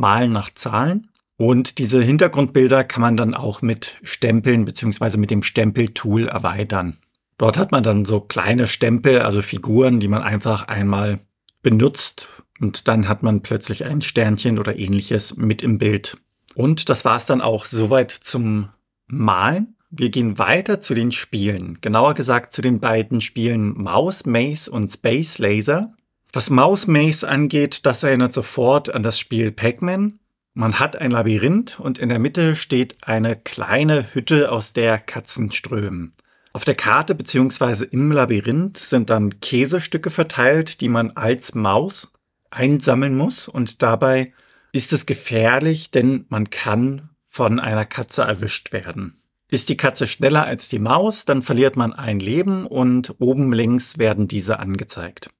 Malen 0.00 0.32
nach 0.32 0.52
Zahlen. 0.52 1.08
Und 1.36 1.78
diese 1.78 2.02
Hintergrundbilder 2.02 2.84
kann 2.84 3.00
man 3.00 3.16
dann 3.16 3.34
auch 3.34 3.62
mit 3.62 3.98
Stempeln 4.02 4.64
beziehungsweise 4.64 5.16
mit 5.16 5.30
dem 5.30 5.42
Stempeltool 5.42 6.28
erweitern. 6.28 6.98
Dort 7.38 7.56
hat 7.56 7.72
man 7.72 7.82
dann 7.82 8.04
so 8.04 8.20
kleine 8.20 8.66
Stempel, 8.66 9.20
also 9.20 9.40
Figuren, 9.40 10.00
die 10.00 10.08
man 10.08 10.22
einfach 10.22 10.68
einmal 10.68 11.20
benutzt 11.62 12.28
und 12.60 12.88
dann 12.88 13.08
hat 13.08 13.22
man 13.22 13.40
plötzlich 13.40 13.84
ein 13.84 14.02
Sternchen 14.02 14.58
oder 14.58 14.78
ähnliches 14.78 15.36
mit 15.36 15.62
im 15.62 15.78
Bild. 15.78 16.18
Und 16.54 16.88
das 16.90 17.04
war 17.04 17.16
es 17.16 17.26
dann 17.26 17.40
auch 17.40 17.64
soweit 17.64 18.10
zum 18.10 18.68
Malen. 19.06 19.76
Wir 19.90 20.10
gehen 20.10 20.38
weiter 20.38 20.80
zu 20.80 20.94
den 20.94 21.10
Spielen. 21.10 21.78
Genauer 21.80 22.14
gesagt 22.14 22.52
zu 22.52 22.62
den 22.62 22.80
beiden 22.80 23.20
Spielen 23.20 23.76
Mouse 23.76 24.26
Maze 24.26 24.70
und 24.70 24.88
Space 24.88 25.38
Laser. 25.38 25.94
Was 26.32 26.48
Mouse 26.48 26.86
Maze 26.86 27.28
angeht, 27.28 27.86
das 27.86 28.04
erinnert 28.04 28.32
sofort 28.32 28.94
an 28.94 29.02
das 29.02 29.18
Spiel 29.18 29.50
Pac-Man. 29.50 30.20
Man 30.54 30.78
hat 30.78 30.96
ein 30.96 31.10
Labyrinth 31.10 31.80
und 31.80 31.98
in 31.98 32.08
der 32.08 32.20
Mitte 32.20 32.54
steht 32.54 32.98
eine 33.02 33.34
kleine 33.34 34.14
Hütte, 34.14 34.52
aus 34.52 34.72
der 34.72 34.98
Katzen 34.98 35.50
strömen. 35.50 36.14
Auf 36.52 36.64
der 36.64 36.74
Karte 36.74 37.14
bzw. 37.14 37.84
im 37.90 38.12
Labyrinth 38.12 38.76
sind 38.78 39.10
dann 39.10 39.40
Käsestücke 39.40 40.10
verteilt, 40.10 40.80
die 40.80 40.88
man 40.88 41.12
als 41.12 41.54
Maus 41.54 42.12
einsammeln 42.50 43.16
muss 43.16 43.48
und 43.48 43.82
dabei 43.82 44.32
ist 44.72 44.92
es 44.92 45.06
gefährlich, 45.06 45.90
denn 45.90 46.26
man 46.28 46.50
kann 46.50 47.10
von 47.26 47.58
einer 47.58 47.84
Katze 47.84 48.22
erwischt 48.22 48.72
werden. 48.72 49.20
Ist 49.48 49.68
die 49.68 49.76
Katze 49.76 50.06
schneller 50.06 50.44
als 50.44 50.68
die 50.68 50.78
Maus, 50.78 51.24
dann 51.24 51.42
verliert 51.42 51.76
man 51.76 51.92
ein 51.92 52.20
Leben 52.20 52.66
und 52.66 53.16
oben 53.18 53.52
links 53.52 53.98
werden 53.98 54.28
diese 54.28 54.60
angezeigt. 54.60 55.30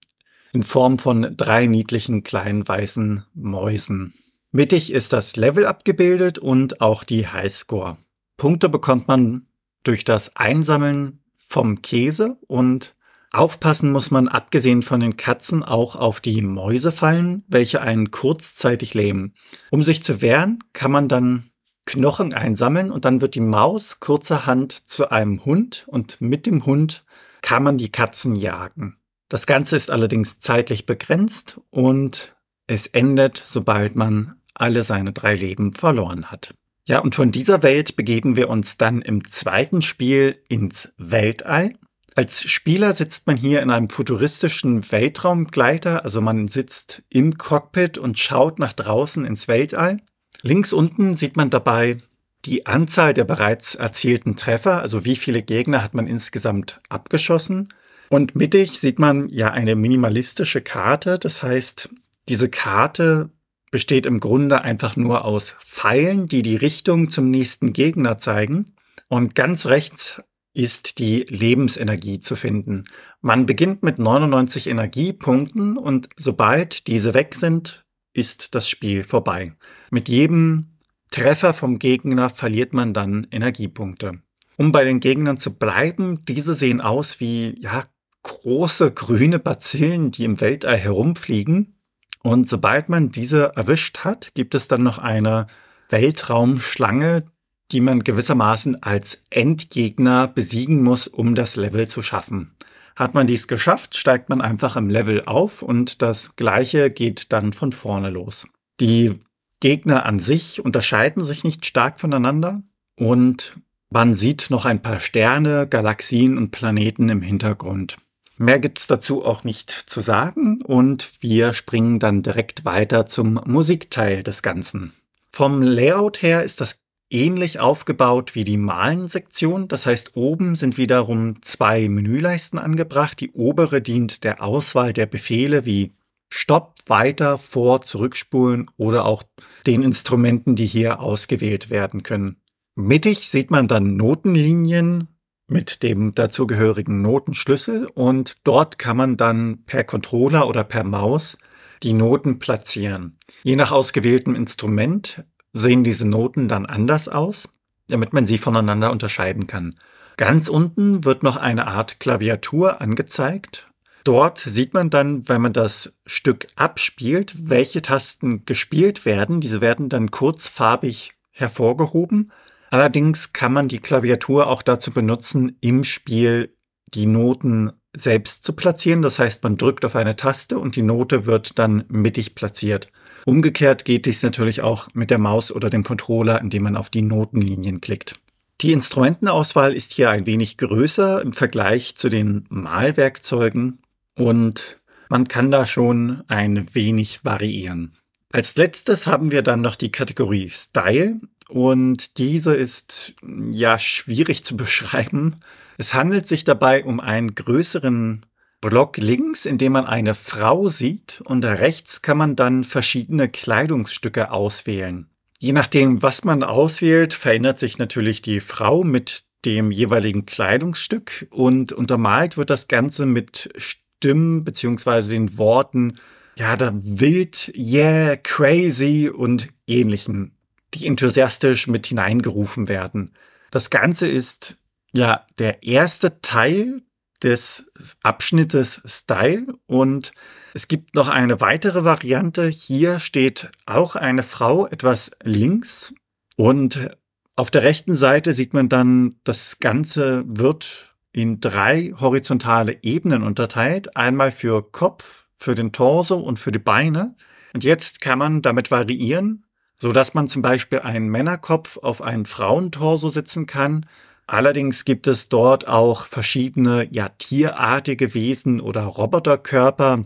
In 0.52 0.62
Form 0.62 0.98
von 0.98 1.34
drei 1.36 1.66
niedlichen 1.66 2.22
kleinen 2.22 2.66
weißen 2.66 3.24
Mäusen. 3.34 4.14
Mittig 4.50 4.92
ist 4.92 5.12
das 5.12 5.36
Level 5.36 5.64
abgebildet 5.64 6.38
und 6.38 6.80
auch 6.80 7.04
die 7.04 7.28
Highscore. 7.28 7.98
Punkte 8.36 8.68
bekommt 8.68 9.06
man 9.06 9.46
durch 9.84 10.04
das 10.04 10.34
Einsammeln 10.34 11.22
vom 11.46 11.82
Käse 11.82 12.38
und 12.48 12.96
aufpassen 13.32 13.92
muss 13.92 14.10
man 14.10 14.26
abgesehen 14.26 14.82
von 14.82 14.98
den 14.98 15.16
Katzen 15.16 15.62
auch 15.62 15.94
auf 15.94 16.20
die 16.20 16.42
Mäusefallen, 16.42 17.44
welche 17.46 17.80
einen 17.80 18.10
kurzzeitig 18.10 18.94
lähmen. 18.94 19.34
Um 19.70 19.84
sich 19.84 20.02
zu 20.02 20.20
wehren, 20.20 20.58
kann 20.72 20.90
man 20.90 21.06
dann 21.06 21.44
Knochen 21.86 22.34
einsammeln 22.34 22.90
und 22.90 23.04
dann 23.04 23.20
wird 23.20 23.34
die 23.34 23.40
Maus 23.40 24.00
kurzerhand 24.00 24.72
zu 24.88 25.10
einem 25.10 25.44
Hund 25.44 25.84
und 25.88 26.20
mit 26.20 26.46
dem 26.46 26.66
Hund 26.66 27.04
kann 27.42 27.62
man 27.62 27.78
die 27.78 27.90
Katzen 27.90 28.36
jagen. 28.36 28.99
Das 29.30 29.46
Ganze 29.46 29.76
ist 29.76 29.90
allerdings 29.90 30.40
zeitlich 30.40 30.86
begrenzt 30.86 31.60
und 31.70 32.36
es 32.66 32.88
endet, 32.88 33.42
sobald 33.42 33.94
man 33.94 34.34
alle 34.54 34.84
seine 34.84 35.12
drei 35.12 35.36
Leben 35.36 35.72
verloren 35.72 36.30
hat. 36.30 36.52
Ja, 36.86 36.98
und 36.98 37.14
von 37.14 37.30
dieser 37.30 37.62
Welt 37.62 37.94
begeben 37.94 38.34
wir 38.34 38.48
uns 38.48 38.76
dann 38.76 39.00
im 39.00 39.26
zweiten 39.28 39.82
Spiel 39.82 40.42
ins 40.48 40.92
Weltall. 40.98 41.74
Als 42.16 42.50
Spieler 42.50 42.92
sitzt 42.92 43.28
man 43.28 43.36
hier 43.36 43.62
in 43.62 43.70
einem 43.70 43.88
futuristischen 43.88 44.90
Weltraumgleiter, 44.90 46.04
also 46.04 46.20
man 46.20 46.48
sitzt 46.48 47.04
im 47.08 47.38
Cockpit 47.38 47.98
und 47.98 48.18
schaut 48.18 48.58
nach 48.58 48.72
draußen 48.72 49.24
ins 49.24 49.46
Weltall. 49.46 49.98
Links 50.42 50.72
unten 50.72 51.14
sieht 51.14 51.36
man 51.36 51.50
dabei 51.50 51.98
die 52.44 52.66
Anzahl 52.66 53.14
der 53.14 53.24
bereits 53.24 53.76
erzielten 53.76 54.34
Treffer, 54.34 54.82
also 54.82 55.04
wie 55.04 55.14
viele 55.14 55.42
Gegner 55.42 55.84
hat 55.84 55.94
man 55.94 56.08
insgesamt 56.08 56.80
abgeschossen. 56.88 57.68
Und 58.10 58.34
mittig 58.34 58.80
sieht 58.80 58.98
man 58.98 59.28
ja 59.28 59.52
eine 59.52 59.76
minimalistische 59.76 60.60
Karte. 60.60 61.18
Das 61.18 61.44
heißt, 61.44 61.90
diese 62.28 62.50
Karte 62.50 63.30
besteht 63.70 64.04
im 64.04 64.18
Grunde 64.18 64.62
einfach 64.62 64.96
nur 64.96 65.24
aus 65.24 65.54
Pfeilen, 65.64 66.26
die 66.26 66.42
die 66.42 66.56
Richtung 66.56 67.10
zum 67.10 67.30
nächsten 67.30 67.72
Gegner 67.72 68.18
zeigen. 68.18 68.74
Und 69.06 69.36
ganz 69.36 69.66
rechts 69.66 70.20
ist 70.52 70.98
die 70.98 71.24
Lebensenergie 71.28 72.20
zu 72.20 72.34
finden. 72.34 72.84
Man 73.20 73.46
beginnt 73.46 73.84
mit 73.84 74.00
99 74.00 74.66
Energiepunkten 74.66 75.76
und 75.76 76.08
sobald 76.16 76.88
diese 76.88 77.14
weg 77.14 77.36
sind, 77.36 77.84
ist 78.12 78.56
das 78.56 78.68
Spiel 78.68 79.04
vorbei. 79.04 79.54
Mit 79.90 80.08
jedem 80.08 80.78
Treffer 81.12 81.54
vom 81.54 81.78
Gegner 81.78 82.28
verliert 82.28 82.72
man 82.72 82.92
dann 82.92 83.28
Energiepunkte. 83.30 84.20
Um 84.56 84.72
bei 84.72 84.84
den 84.84 84.98
Gegnern 84.98 85.38
zu 85.38 85.54
bleiben, 85.54 86.20
diese 86.26 86.54
sehen 86.54 86.80
aus 86.80 87.20
wie 87.20 87.54
ja, 87.60 87.84
große 88.22 88.92
grüne 88.92 89.38
Bazillen, 89.38 90.10
die 90.10 90.24
im 90.24 90.40
Weltall 90.40 90.76
herumfliegen. 90.76 91.74
Und 92.22 92.48
sobald 92.48 92.88
man 92.88 93.10
diese 93.10 93.52
erwischt 93.56 94.00
hat, 94.00 94.34
gibt 94.34 94.54
es 94.54 94.68
dann 94.68 94.82
noch 94.82 94.98
eine 94.98 95.46
Weltraumschlange, 95.88 97.24
die 97.72 97.80
man 97.80 98.04
gewissermaßen 98.04 98.82
als 98.82 99.26
Endgegner 99.30 100.28
besiegen 100.28 100.82
muss, 100.82 101.06
um 101.06 101.34
das 101.34 101.56
Level 101.56 101.88
zu 101.88 102.02
schaffen. 102.02 102.54
Hat 102.96 103.14
man 103.14 103.26
dies 103.26 103.48
geschafft, 103.48 103.96
steigt 103.96 104.28
man 104.28 104.40
einfach 104.40 104.76
im 104.76 104.90
Level 104.90 105.24
auf 105.24 105.62
und 105.62 106.02
das 106.02 106.36
gleiche 106.36 106.90
geht 106.90 107.32
dann 107.32 107.52
von 107.52 107.72
vorne 107.72 108.10
los. 108.10 108.46
Die 108.80 109.20
Gegner 109.60 110.04
an 110.04 110.18
sich 110.18 110.62
unterscheiden 110.64 111.24
sich 111.24 111.44
nicht 111.44 111.64
stark 111.64 112.00
voneinander 112.00 112.62
und 112.96 113.56
man 113.90 114.14
sieht 114.14 114.50
noch 114.50 114.64
ein 114.64 114.82
paar 114.82 115.00
Sterne, 115.00 115.66
Galaxien 115.66 116.38
und 116.38 116.50
Planeten 116.50 117.08
im 117.08 117.22
Hintergrund. 117.22 117.96
Mehr 118.42 118.58
gibt's 118.58 118.86
dazu 118.86 119.22
auch 119.22 119.44
nicht 119.44 119.70
zu 119.70 120.00
sagen 120.00 120.62
und 120.62 121.12
wir 121.20 121.52
springen 121.52 121.98
dann 121.98 122.22
direkt 122.22 122.64
weiter 122.64 123.04
zum 123.04 123.38
Musikteil 123.44 124.22
des 124.22 124.40
Ganzen. 124.40 124.94
Vom 125.30 125.60
Layout 125.60 126.22
her 126.22 126.42
ist 126.42 126.62
das 126.62 126.80
ähnlich 127.10 127.60
aufgebaut 127.60 128.34
wie 128.34 128.44
die 128.44 128.56
Malen-Sektion. 128.56 129.68
Das 129.68 129.84
heißt, 129.84 130.16
oben 130.16 130.54
sind 130.54 130.78
wiederum 130.78 131.42
zwei 131.42 131.86
Menüleisten 131.90 132.58
angebracht. 132.58 133.20
Die 133.20 133.32
obere 133.32 133.82
dient 133.82 134.24
der 134.24 134.42
Auswahl 134.42 134.94
der 134.94 135.04
Befehle 135.04 135.66
wie 135.66 135.92
Stopp, 136.32 136.76
weiter, 136.86 137.36
vor, 137.36 137.82
zurückspulen 137.82 138.70
oder 138.78 139.04
auch 139.04 139.22
den 139.66 139.82
Instrumenten, 139.82 140.56
die 140.56 140.64
hier 140.64 141.00
ausgewählt 141.00 141.68
werden 141.68 142.02
können. 142.02 142.40
Mittig 142.74 143.28
sieht 143.28 143.50
man 143.50 143.68
dann 143.68 143.96
Notenlinien 143.96 145.09
mit 145.50 145.82
dem 145.82 146.14
dazugehörigen 146.14 147.02
Notenschlüssel 147.02 147.86
und 147.86 148.34
dort 148.44 148.78
kann 148.78 148.96
man 148.96 149.16
dann 149.16 149.64
per 149.66 149.84
Controller 149.84 150.46
oder 150.48 150.64
per 150.64 150.84
Maus 150.84 151.38
die 151.82 151.92
Noten 151.92 152.38
platzieren. 152.38 153.16
Je 153.42 153.56
nach 153.56 153.72
ausgewähltem 153.72 154.34
Instrument 154.34 155.24
sehen 155.52 155.82
diese 155.82 156.06
Noten 156.06 156.48
dann 156.48 156.66
anders 156.66 157.08
aus, 157.08 157.48
damit 157.88 158.12
man 158.12 158.26
sie 158.26 158.38
voneinander 158.38 158.92
unterscheiden 158.92 159.46
kann. 159.46 159.76
Ganz 160.16 160.48
unten 160.48 161.04
wird 161.04 161.22
noch 161.22 161.36
eine 161.36 161.66
Art 161.66 161.98
Klaviatur 161.98 162.80
angezeigt. 162.80 163.66
Dort 164.04 164.38
sieht 164.38 164.72
man 164.72 164.88
dann, 164.88 165.28
wenn 165.28 165.40
man 165.40 165.52
das 165.52 165.92
Stück 166.06 166.46
abspielt, 166.56 167.34
welche 167.38 167.82
Tasten 167.82 168.44
gespielt 168.44 169.04
werden. 169.04 169.40
Diese 169.40 169.60
werden 169.60 169.88
dann 169.88 170.10
kurzfarbig 170.10 171.14
hervorgehoben. 171.30 172.32
Allerdings 172.70 173.32
kann 173.32 173.52
man 173.52 173.68
die 173.68 173.80
Klaviatur 173.80 174.46
auch 174.46 174.62
dazu 174.62 174.92
benutzen, 174.92 175.56
im 175.60 175.84
Spiel 175.84 176.56
die 176.94 177.06
Noten 177.06 177.72
selbst 177.96 178.44
zu 178.44 178.52
platzieren. 178.52 179.02
Das 179.02 179.18
heißt, 179.18 179.42
man 179.42 179.56
drückt 179.56 179.84
auf 179.84 179.96
eine 179.96 180.16
Taste 180.16 180.58
und 180.58 180.76
die 180.76 180.82
Note 180.82 181.26
wird 181.26 181.58
dann 181.58 181.84
mittig 181.88 182.34
platziert. 182.34 182.92
Umgekehrt 183.26 183.84
geht 183.84 184.06
dies 184.06 184.22
natürlich 184.22 184.62
auch 184.62 184.88
mit 184.94 185.10
der 185.10 185.18
Maus 185.18 185.52
oder 185.52 185.68
dem 185.68 185.82
Controller, 185.82 186.40
indem 186.40 186.62
man 186.62 186.76
auf 186.76 186.90
die 186.90 187.02
Notenlinien 187.02 187.80
klickt. 187.80 188.18
Die 188.60 188.72
Instrumentenauswahl 188.72 189.74
ist 189.74 189.92
hier 189.92 190.10
ein 190.10 190.26
wenig 190.26 190.56
größer 190.56 191.22
im 191.22 191.32
Vergleich 191.32 191.96
zu 191.96 192.08
den 192.08 192.44
Malwerkzeugen 192.50 193.78
und 194.16 194.78
man 195.08 195.26
kann 195.28 195.50
da 195.50 195.66
schon 195.66 196.22
ein 196.28 196.68
wenig 196.72 197.24
variieren. 197.24 197.92
Als 198.32 198.54
letztes 198.56 199.06
haben 199.06 199.32
wir 199.32 199.42
dann 199.42 199.60
noch 199.60 199.76
die 199.76 199.90
Kategorie 199.90 200.50
Style 200.50 201.20
und 201.50 202.18
diese 202.18 202.54
ist 202.54 203.14
ja 203.52 203.78
schwierig 203.78 204.44
zu 204.44 204.56
beschreiben. 204.56 205.36
Es 205.78 205.94
handelt 205.94 206.26
sich 206.26 206.44
dabei 206.44 206.84
um 206.84 207.00
einen 207.00 207.34
größeren 207.34 208.26
Block 208.60 208.98
links, 208.98 209.46
in 209.46 209.56
dem 209.56 209.72
man 209.72 209.86
eine 209.86 210.14
Frau 210.14 210.68
sieht 210.68 211.22
und 211.24 211.44
rechts 211.44 212.02
kann 212.02 212.18
man 212.18 212.36
dann 212.36 212.64
verschiedene 212.64 213.28
Kleidungsstücke 213.28 214.30
auswählen. 214.30 215.08
Je 215.38 215.52
nachdem, 215.52 216.02
was 216.02 216.24
man 216.24 216.42
auswählt, 216.42 217.14
verändert 217.14 217.58
sich 217.58 217.78
natürlich 217.78 218.20
die 218.20 218.40
Frau 218.40 218.84
mit 218.84 219.24
dem 219.46 219.70
jeweiligen 219.70 220.26
Kleidungsstück 220.26 221.28
und 221.30 221.72
untermalt 221.72 222.36
wird 222.36 222.50
das 222.50 222.68
Ganze 222.68 223.06
mit 223.06 223.50
Stimmen 223.56 224.44
beziehungsweise 224.44 225.08
den 225.08 225.38
Worten, 225.38 225.98
ja, 226.36 226.56
da 226.56 226.72
wild, 226.74 227.50
yeah, 227.56 228.16
crazy 228.16 229.10
und 229.14 229.48
ähnlichen, 229.66 230.32
die 230.74 230.86
enthusiastisch 230.86 231.66
mit 231.66 231.86
hineingerufen 231.86 232.68
werden. 232.68 233.12
Das 233.50 233.70
Ganze 233.70 234.06
ist 234.06 234.56
ja 234.92 235.26
der 235.38 235.62
erste 235.62 236.20
Teil 236.20 236.82
des 237.22 237.70
Abschnittes 238.02 238.80
Style 238.84 239.46
und 239.66 240.12
es 240.54 240.68
gibt 240.68 240.94
noch 240.94 241.08
eine 241.08 241.40
weitere 241.40 241.84
Variante. 241.84 242.48
Hier 242.48 242.98
steht 242.98 243.50
auch 243.66 243.94
eine 243.94 244.22
Frau 244.22 244.66
etwas 244.66 245.10
links 245.22 245.92
und 246.36 246.90
auf 247.36 247.50
der 247.50 247.62
rechten 247.62 247.94
Seite 247.94 248.34
sieht 248.34 248.54
man 248.54 248.68
dann, 248.68 249.16
das 249.24 249.60
Ganze 249.60 250.24
wird 250.26 250.94
in 251.12 251.40
drei 251.40 251.92
horizontale 251.98 252.78
Ebenen 252.82 253.22
unterteilt. 253.22 253.96
Einmal 253.96 254.30
für 254.30 254.62
Kopf, 254.70 255.26
für 255.38 255.54
den 255.54 255.72
Torso 255.72 256.18
und 256.18 256.38
für 256.38 256.52
die 256.52 256.58
Beine. 256.58 257.16
Und 257.54 257.64
jetzt 257.64 258.00
kann 258.00 258.18
man 258.18 258.42
damit 258.42 258.70
variieren, 258.70 259.44
so 259.80 259.92
dass 259.92 260.14
man 260.14 260.28
zum 260.28 260.42
Beispiel 260.42 260.80
einen 260.80 261.08
Männerkopf 261.08 261.78
auf 261.78 262.02
einen 262.02 262.26
Frauentorso 262.26 263.08
sitzen 263.08 263.46
kann 263.46 263.86
Allerdings 264.30 264.84
gibt 264.84 265.08
es 265.08 265.28
dort 265.28 265.66
auch 265.66 266.06
verschiedene 266.06 266.86
ja, 266.92 267.08
tierartige 267.08 268.14
Wesen 268.14 268.60
oder 268.60 268.84
Roboterkörper. 268.84 270.04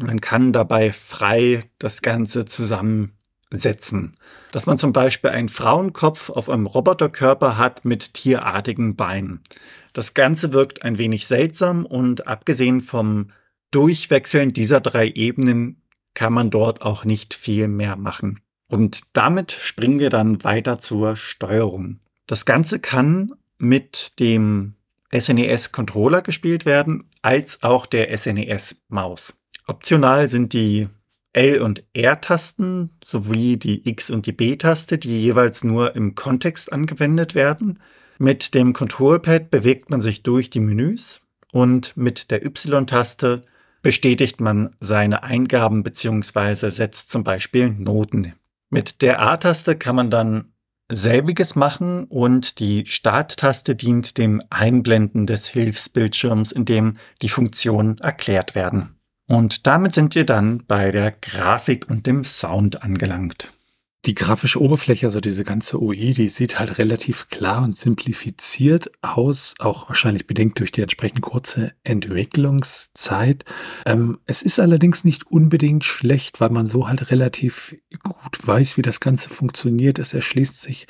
Man 0.00 0.20
kann 0.20 0.52
dabei 0.52 0.92
frei 0.92 1.58
das 1.80 2.00
Ganze 2.00 2.44
zusammensetzen. 2.44 4.16
Dass 4.52 4.66
man 4.66 4.78
zum 4.78 4.92
Beispiel 4.92 5.30
einen 5.30 5.48
Frauenkopf 5.48 6.30
auf 6.30 6.48
einem 6.50 6.66
Roboterkörper 6.66 7.58
hat 7.58 7.84
mit 7.84 8.14
tierartigen 8.14 8.94
Beinen. 8.94 9.40
Das 9.92 10.14
Ganze 10.14 10.52
wirkt 10.52 10.84
ein 10.84 10.98
wenig 10.98 11.26
seltsam 11.26 11.84
und 11.84 12.28
abgesehen 12.28 12.80
vom 12.80 13.32
Durchwechseln 13.72 14.52
dieser 14.52 14.80
drei 14.80 15.08
Ebenen 15.08 15.82
kann 16.14 16.32
man 16.32 16.50
dort 16.50 16.82
auch 16.82 17.04
nicht 17.04 17.34
viel 17.34 17.66
mehr 17.66 17.96
machen. 17.96 18.38
Und 18.68 19.00
damit 19.12 19.52
springen 19.52 19.98
wir 19.98 20.10
dann 20.10 20.42
weiter 20.44 20.78
zur 20.78 21.16
Steuerung. 21.16 22.00
Das 22.26 22.44
Ganze 22.44 22.78
kann 22.78 23.32
mit 23.58 24.18
dem 24.18 24.74
SNES-Controller 25.12 26.22
gespielt 26.22 26.66
werden, 26.66 27.08
als 27.22 27.62
auch 27.62 27.86
der 27.86 28.16
SNES-Maus. 28.16 29.40
Optional 29.66 30.28
sind 30.28 30.52
die 30.52 30.88
L- 31.32 31.62
und 31.62 31.84
R-Tasten 31.92 32.90
sowie 33.02 33.56
die 33.56 33.88
X- 33.88 34.10
und 34.10 34.26
die 34.26 34.32
B-Taste, 34.32 34.98
die 34.98 35.22
jeweils 35.22 35.64
nur 35.64 35.96
im 35.96 36.14
Kontext 36.14 36.72
angewendet 36.72 37.34
werden. 37.34 37.80
Mit 38.18 38.54
dem 38.54 38.72
Controlpad 38.72 39.50
bewegt 39.50 39.90
man 39.90 40.00
sich 40.00 40.22
durch 40.22 40.50
die 40.50 40.60
Menüs 40.60 41.20
und 41.52 41.96
mit 41.96 42.30
der 42.30 42.44
Y-Taste 42.44 43.42
bestätigt 43.82 44.40
man 44.40 44.76
seine 44.80 45.24
Eingaben 45.24 45.82
bzw. 45.82 46.70
setzt 46.70 47.10
zum 47.10 47.24
Beispiel 47.24 47.70
Noten. 47.70 48.34
Mit 48.74 49.02
der 49.02 49.22
A-Taste 49.22 49.76
kann 49.76 49.94
man 49.94 50.10
dann 50.10 50.52
selbiges 50.90 51.54
machen 51.54 52.06
und 52.06 52.58
die 52.58 52.86
Starttaste 52.86 53.76
dient 53.76 54.18
dem 54.18 54.42
Einblenden 54.50 55.28
des 55.28 55.46
Hilfsbildschirms, 55.46 56.50
in 56.50 56.64
dem 56.64 56.96
die 57.22 57.28
Funktionen 57.28 57.98
erklärt 57.98 58.56
werden. 58.56 58.98
Und 59.28 59.68
damit 59.68 59.94
sind 59.94 60.16
wir 60.16 60.26
dann 60.26 60.64
bei 60.66 60.90
der 60.90 61.12
Grafik 61.12 61.88
und 61.88 62.08
dem 62.08 62.24
Sound 62.24 62.82
angelangt. 62.82 63.52
Die 64.06 64.14
grafische 64.14 64.60
Oberfläche, 64.60 65.06
also 65.06 65.18
diese 65.18 65.44
ganze 65.44 65.80
UI, 65.80 66.12
die 66.12 66.28
sieht 66.28 66.58
halt 66.58 66.76
relativ 66.76 67.28
klar 67.30 67.62
und 67.62 67.78
simplifiziert 67.78 68.90
aus, 69.00 69.54
auch 69.60 69.88
wahrscheinlich 69.88 70.26
bedingt 70.26 70.58
durch 70.58 70.72
die 70.72 70.82
entsprechend 70.82 71.22
kurze 71.22 71.72
Entwicklungszeit. 71.84 73.46
Ähm, 73.86 74.18
es 74.26 74.42
ist 74.42 74.58
allerdings 74.60 75.04
nicht 75.04 75.26
unbedingt 75.28 75.84
schlecht, 75.84 76.38
weil 76.38 76.50
man 76.50 76.66
so 76.66 76.86
halt 76.86 77.10
relativ 77.10 77.76
gut 78.02 78.46
weiß, 78.46 78.76
wie 78.76 78.82
das 78.82 79.00
Ganze 79.00 79.30
funktioniert. 79.30 79.98
Es 79.98 80.12
erschließt 80.12 80.60
sich 80.60 80.86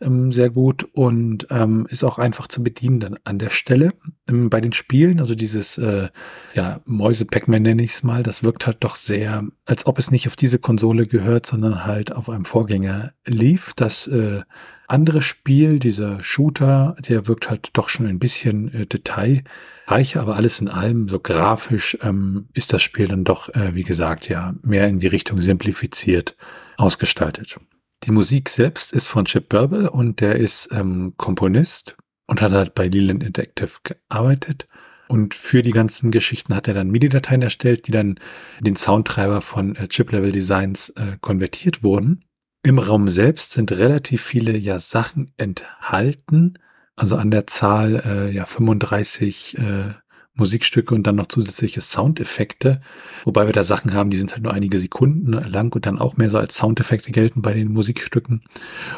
ähm, 0.00 0.32
sehr 0.32 0.48
gut 0.48 0.84
und 0.92 1.46
ähm, 1.50 1.86
ist 1.90 2.02
auch 2.02 2.18
einfach 2.18 2.48
zu 2.48 2.62
bedienen 2.62 2.98
dann 2.98 3.18
an 3.24 3.38
der 3.38 3.50
Stelle. 3.50 3.92
Ähm, 4.30 4.48
bei 4.48 4.62
den 4.62 4.72
Spielen, 4.72 5.20
also 5.20 5.34
dieses 5.34 5.76
äh, 5.76 6.08
ja, 6.54 6.80
Mäuse-Pac-Man 6.86 7.60
nenne 7.60 7.82
ich 7.82 7.92
es 7.92 8.02
mal, 8.02 8.22
das 8.22 8.42
wirkt 8.42 8.66
halt 8.66 8.78
doch 8.80 8.94
sehr, 8.94 9.44
als 9.66 9.84
ob 9.86 9.98
es 9.98 10.10
nicht 10.10 10.28
auf 10.28 10.36
diese 10.36 10.58
Konsole 10.58 11.06
gehört, 11.06 11.44
sondern 11.44 11.84
halt 11.84 12.12
auf 12.12 12.30
einem 12.30 12.46
Vorgänger 12.54 13.12
lief. 13.26 13.72
Das 13.74 14.06
äh, 14.06 14.42
andere 14.86 15.22
Spiel, 15.22 15.80
dieser 15.80 16.22
Shooter, 16.22 16.94
der 17.00 17.26
wirkt 17.26 17.50
halt 17.50 17.70
doch 17.72 17.88
schon 17.88 18.06
ein 18.06 18.20
bisschen 18.20 18.72
äh, 18.72 18.86
detailreicher, 18.86 20.20
aber 20.20 20.36
alles 20.36 20.60
in 20.60 20.68
allem, 20.68 21.08
so 21.08 21.18
grafisch, 21.18 21.98
ähm, 22.02 22.46
ist 22.52 22.72
das 22.72 22.80
Spiel 22.80 23.08
dann 23.08 23.24
doch, 23.24 23.48
äh, 23.56 23.74
wie 23.74 23.82
gesagt, 23.82 24.28
ja, 24.28 24.54
mehr 24.62 24.86
in 24.86 25.00
die 25.00 25.08
Richtung 25.08 25.40
simplifiziert 25.40 26.36
ausgestaltet. 26.76 27.58
Die 28.04 28.12
Musik 28.12 28.48
selbst 28.48 28.92
ist 28.92 29.08
von 29.08 29.24
Chip 29.24 29.48
Burble 29.48 29.90
und 29.90 30.20
der 30.20 30.36
ist 30.36 30.68
ähm, 30.70 31.14
Komponist 31.16 31.96
und 32.28 32.40
hat 32.40 32.52
halt 32.52 32.76
bei 32.76 32.86
Leland 32.86 33.24
Interactive 33.24 33.78
gearbeitet. 33.82 34.68
Und 35.08 35.34
für 35.34 35.62
die 35.62 35.72
ganzen 35.72 36.12
Geschichten 36.12 36.54
hat 36.54 36.68
er 36.68 36.74
dann 36.74 36.92
MIDI-Dateien 36.92 37.42
erstellt, 37.42 37.88
die 37.88 37.90
dann 37.90 38.14
den 38.60 38.76
Soundtreiber 38.76 39.40
von 39.40 39.74
äh, 39.74 39.88
Chip-Level 39.88 40.30
Designs 40.30 40.90
äh, 40.90 41.16
konvertiert 41.20 41.82
wurden. 41.82 42.24
Im 42.66 42.78
Raum 42.78 43.08
selbst 43.08 43.50
sind 43.50 43.72
relativ 43.72 44.22
viele 44.22 44.56
ja 44.56 44.80
Sachen 44.80 45.30
enthalten, 45.36 46.58
also 46.96 47.16
an 47.16 47.30
der 47.30 47.46
Zahl 47.46 48.02
äh, 48.06 48.30
ja 48.30 48.46
35 48.46 49.58
äh, 49.58 49.92
Musikstücke 50.32 50.94
und 50.94 51.06
dann 51.06 51.16
noch 51.16 51.26
zusätzliche 51.26 51.82
Soundeffekte, 51.82 52.80
wobei 53.24 53.44
wir 53.44 53.52
da 53.52 53.64
Sachen 53.64 53.92
haben, 53.92 54.08
die 54.08 54.16
sind 54.16 54.32
halt 54.32 54.42
nur 54.42 54.54
einige 54.54 54.78
Sekunden 54.78 55.32
lang 55.32 55.74
und 55.74 55.84
dann 55.84 55.98
auch 55.98 56.16
mehr 56.16 56.30
so 56.30 56.38
als 56.38 56.56
Soundeffekte 56.56 57.12
gelten 57.12 57.42
bei 57.42 57.52
den 57.52 57.70
Musikstücken. 57.70 58.42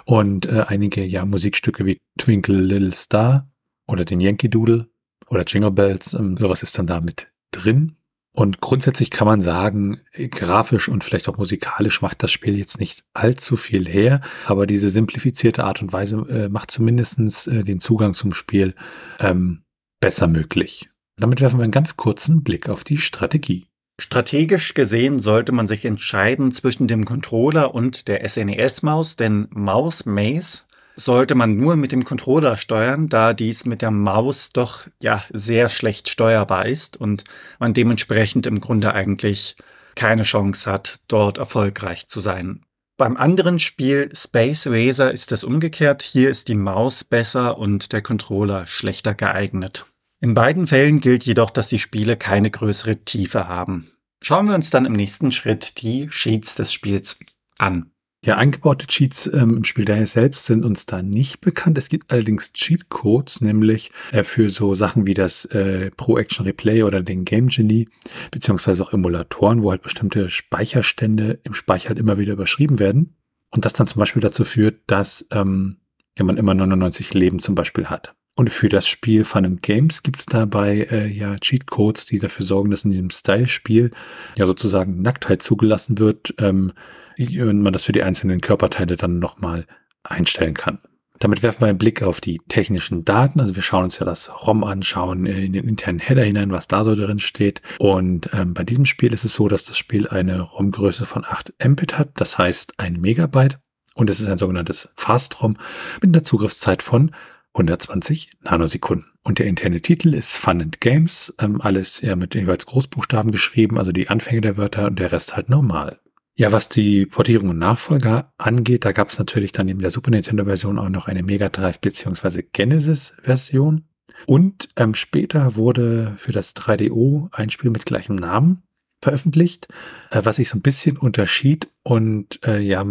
Und 0.04 0.46
äh, 0.46 0.64
einige 0.68 1.04
ja 1.04 1.24
Musikstücke 1.24 1.84
wie 1.84 1.98
Twinkle 2.18 2.60
Little 2.60 2.94
Star 2.94 3.50
oder 3.88 4.04
den 4.04 4.20
Yankee 4.20 4.48
Doodle 4.48 4.86
oder 5.28 5.42
Jingle 5.44 5.72
Bells, 5.72 6.14
ähm, 6.14 6.36
sowas 6.36 6.62
ist 6.62 6.78
dann 6.78 6.86
da 6.86 7.00
mit 7.00 7.32
drin. 7.50 7.96
Und 8.36 8.60
grundsätzlich 8.60 9.10
kann 9.10 9.26
man 9.26 9.40
sagen, 9.40 10.02
grafisch 10.12 10.90
und 10.90 11.02
vielleicht 11.02 11.26
auch 11.30 11.38
musikalisch 11.38 12.02
macht 12.02 12.22
das 12.22 12.30
Spiel 12.30 12.58
jetzt 12.58 12.78
nicht 12.78 13.02
allzu 13.14 13.56
viel 13.56 13.88
her, 13.88 14.20
aber 14.44 14.66
diese 14.66 14.90
simplifizierte 14.90 15.64
Art 15.64 15.80
und 15.80 15.90
Weise 15.94 16.18
äh, 16.28 16.50
macht 16.50 16.70
zumindestens 16.70 17.46
äh, 17.46 17.64
den 17.64 17.80
Zugang 17.80 18.12
zum 18.12 18.34
Spiel 18.34 18.74
ähm, 19.20 19.62
besser 20.00 20.28
möglich. 20.28 20.90
Damit 21.18 21.40
werfen 21.40 21.58
wir 21.58 21.64
einen 21.64 21.72
ganz 21.72 21.96
kurzen 21.96 22.42
Blick 22.42 22.68
auf 22.68 22.84
die 22.84 22.98
Strategie. 22.98 23.68
Strategisch 23.98 24.74
gesehen 24.74 25.18
sollte 25.18 25.52
man 25.52 25.66
sich 25.66 25.86
entscheiden 25.86 26.52
zwischen 26.52 26.88
dem 26.88 27.06
Controller 27.06 27.74
und 27.74 28.06
der 28.06 28.28
SNES-Maus, 28.28 29.16
denn 29.16 29.48
Maus 29.48 30.04
Maze 30.04 30.65
sollte 30.96 31.34
man 31.34 31.56
nur 31.56 31.76
mit 31.76 31.92
dem 31.92 32.04
Controller 32.04 32.56
steuern, 32.56 33.08
da 33.08 33.34
dies 33.34 33.64
mit 33.66 33.82
der 33.82 33.90
Maus 33.90 34.50
doch 34.50 34.86
ja 35.00 35.22
sehr 35.32 35.68
schlecht 35.68 36.08
steuerbar 36.08 36.66
ist 36.66 36.96
und 36.96 37.24
man 37.58 37.74
dementsprechend 37.74 38.46
im 38.46 38.60
Grunde 38.60 38.94
eigentlich 38.94 39.56
keine 39.94 40.22
Chance 40.22 40.70
hat, 40.70 41.00
dort 41.08 41.38
erfolgreich 41.38 42.08
zu 42.08 42.20
sein. 42.20 42.62
Beim 42.98 43.18
anderen 43.18 43.58
Spiel 43.58 44.10
Space 44.14 44.66
Racer 44.66 45.12
ist 45.12 45.30
es 45.30 45.44
umgekehrt. 45.44 46.02
Hier 46.02 46.30
ist 46.30 46.48
die 46.48 46.54
Maus 46.54 47.04
besser 47.04 47.58
und 47.58 47.92
der 47.92 48.00
Controller 48.00 48.66
schlechter 48.66 49.14
geeignet. 49.14 49.84
In 50.20 50.32
beiden 50.32 50.66
Fällen 50.66 51.00
gilt 51.00 51.24
jedoch, 51.24 51.50
dass 51.50 51.68
die 51.68 51.78
Spiele 51.78 52.16
keine 52.16 52.50
größere 52.50 53.04
Tiefe 53.04 53.48
haben. 53.48 53.90
Schauen 54.22 54.46
wir 54.46 54.54
uns 54.54 54.70
dann 54.70 54.86
im 54.86 54.94
nächsten 54.94 55.30
Schritt 55.30 55.82
die 55.82 56.08
Sheets 56.10 56.54
des 56.54 56.72
Spiels 56.72 57.18
an. 57.58 57.90
Ja, 58.24 58.36
eingebaute 58.36 58.86
Cheats 58.86 59.30
ähm, 59.32 59.58
im 59.58 59.64
Spiel 59.64 59.84
daher 59.84 60.06
selbst 60.06 60.46
sind 60.46 60.64
uns 60.64 60.84
da 60.86 61.02
nicht 61.02 61.40
bekannt. 61.40 61.78
Es 61.78 61.88
gibt 61.88 62.10
allerdings 62.10 62.52
Cheatcodes, 62.52 63.40
nämlich 63.40 63.92
äh, 64.10 64.24
für 64.24 64.48
so 64.48 64.74
Sachen 64.74 65.06
wie 65.06 65.14
das 65.14 65.44
äh, 65.46 65.90
Pro 65.96 66.18
Action 66.18 66.44
Replay 66.44 66.82
oder 66.82 67.02
den 67.02 67.24
Game 67.24 67.48
Genie, 67.48 67.88
beziehungsweise 68.32 68.82
auch 68.82 68.92
Emulatoren, 68.92 69.62
wo 69.62 69.70
halt 69.70 69.82
bestimmte 69.82 70.28
Speicherstände 70.28 71.38
im 71.44 71.54
Speicher 71.54 71.90
halt 71.90 71.98
immer 71.98 72.18
wieder 72.18 72.32
überschrieben 72.32 72.78
werden. 72.78 73.14
Und 73.50 73.64
das 73.64 73.74
dann 73.74 73.86
zum 73.86 74.00
Beispiel 74.00 74.22
dazu 74.22 74.44
führt, 74.44 74.80
dass 74.88 75.26
ähm, 75.30 75.76
ja, 76.18 76.24
man 76.24 76.36
immer 76.36 76.54
99 76.54 77.14
Leben 77.14 77.38
zum 77.38 77.54
Beispiel 77.54 77.86
hat. 77.86 78.14
Und 78.34 78.50
für 78.50 78.68
das 78.68 78.86
Spiel 78.86 79.24
Fun 79.24 79.46
and 79.46 79.62
Games 79.62 80.02
gibt 80.02 80.20
es 80.20 80.26
dabei 80.26 80.88
äh, 80.90 81.06
ja 81.06 81.36
Cheatcodes, 81.36 82.04
die 82.04 82.18
dafür 82.18 82.44
sorgen, 82.44 82.70
dass 82.70 82.84
in 82.84 82.90
diesem 82.90 83.10
Style-Spiel 83.10 83.92
ja 84.36 84.46
sozusagen 84.46 85.00
Nacktheit 85.00 85.42
zugelassen 85.42 85.98
wird. 85.98 86.34
Ähm, 86.38 86.72
und 87.18 87.62
man 87.62 87.72
das 87.72 87.84
für 87.84 87.92
die 87.92 88.02
einzelnen 88.02 88.40
Körperteile 88.40 88.96
dann 88.96 89.18
nochmal 89.18 89.66
einstellen 90.02 90.54
kann. 90.54 90.78
Damit 91.18 91.42
werfen 91.42 91.62
wir 91.62 91.68
einen 91.68 91.78
Blick 91.78 92.02
auf 92.02 92.20
die 92.20 92.40
technischen 92.48 93.04
Daten. 93.04 93.40
Also 93.40 93.56
wir 93.56 93.62
schauen 93.62 93.84
uns 93.84 93.98
ja 93.98 94.04
das 94.04 94.30
ROM 94.46 94.64
an, 94.64 94.82
schauen 94.82 95.24
in 95.24 95.52
den 95.54 95.66
internen 95.66 95.98
Header 95.98 96.22
hinein, 96.22 96.52
was 96.52 96.68
da 96.68 96.84
so 96.84 96.94
drin 96.94 97.18
steht. 97.18 97.62
Und 97.78 98.28
ähm, 98.32 98.52
bei 98.52 98.64
diesem 98.64 98.84
Spiel 98.84 99.14
ist 99.14 99.24
es 99.24 99.34
so, 99.34 99.48
dass 99.48 99.64
das 99.64 99.78
Spiel 99.78 100.08
eine 100.08 100.40
ROM-Größe 100.40 101.06
von 101.06 101.24
8 101.24 101.54
Mbit 101.64 101.98
hat, 101.98 102.10
das 102.16 102.36
heißt 102.36 102.74
ein 102.78 103.00
Megabyte. 103.00 103.58
Und 103.94 104.10
es 104.10 104.20
ist 104.20 104.26
ein 104.26 104.36
sogenanntes 104.36 104.90
Fast-ROM 104.96 105.56
mit 106.02 106.14
einer 106.14 106.22
Zugriffszeit 106.22 106.82
von 106.82 107.12
120 107.54 108.32
Nanosekunden. 108.42 109.06
Und 109.22 109.38
der 109.38 109.46
interne 109.46 109.80
Titel 109.80 110.12
ist 110.12 110.36
Fun 110.36 110.60
and 110.60 110.82
Games, 110.82 111.34
ähm, 111.40 111.62
alles 111.62 112.00
eher 112.00 112.16
mit 112.16 112.34
jeweils 112.34 112.66
Großbuchstaben 112.66 113.32
geschrieben, 113.32 113.78
also 113.78 113.90
die 113.90 114.10
Anfänge 114.10 114.42
der 114.42 114.58
Wörter 114.58 114.86
und 114.86 114.98
der 114.98 115.12
Rest 115.12 115.34
halt 115.34 115.48
normal. 115.48 115.98
Ja, 116.38 116.52
was 116.52 116.68
die 116.68 117.06
Portierung 117.06 117.48
und 117.48 117.58
Nachfolger 117.58 118.34
angeht, 118.36 118.84
da 118.84 118.92
gab 118.92 119.08
es 119.08 119.18
natürlich 119.18 119.52
dann 119.52 119.66
neben 119.66 119.80
der 119.80 119.90
Super 119.90 120.10
Nintendo-Version 120.10 120.78
auch 120.78 120.90
noch 120.90 121.08
eine 121.08 121.22
Mega 121.22 121.48
Drive 121.48 121.80
bzw. 121.80 122.42
Genesis-Version. 122.52 123.84
Und 124.26 124.68
ähm, 124.76 124.94
später 124.94 125.56
wurde 125.56 126.14
für 126.18 126.32
das 126.32 126.54
3DO 126.54 127.28
ein 127.32 127.48
Spiel 127.48 127.70
mit 127.70 127.86
gleichem 127.86 128.16
Namen 128.16 128.62
veröffentlicht, 129.00 129.68
äh, 130.10 130.20
was 130.24 130.36
sich 130.36 130.50
so 130.50 130.58
ein 130.58 130.62
bisschen 130.62 130.98
unterschied 130.98 131.68
und 131.82 132.38
äh, 132.46 132.60
ja 132.60 132.84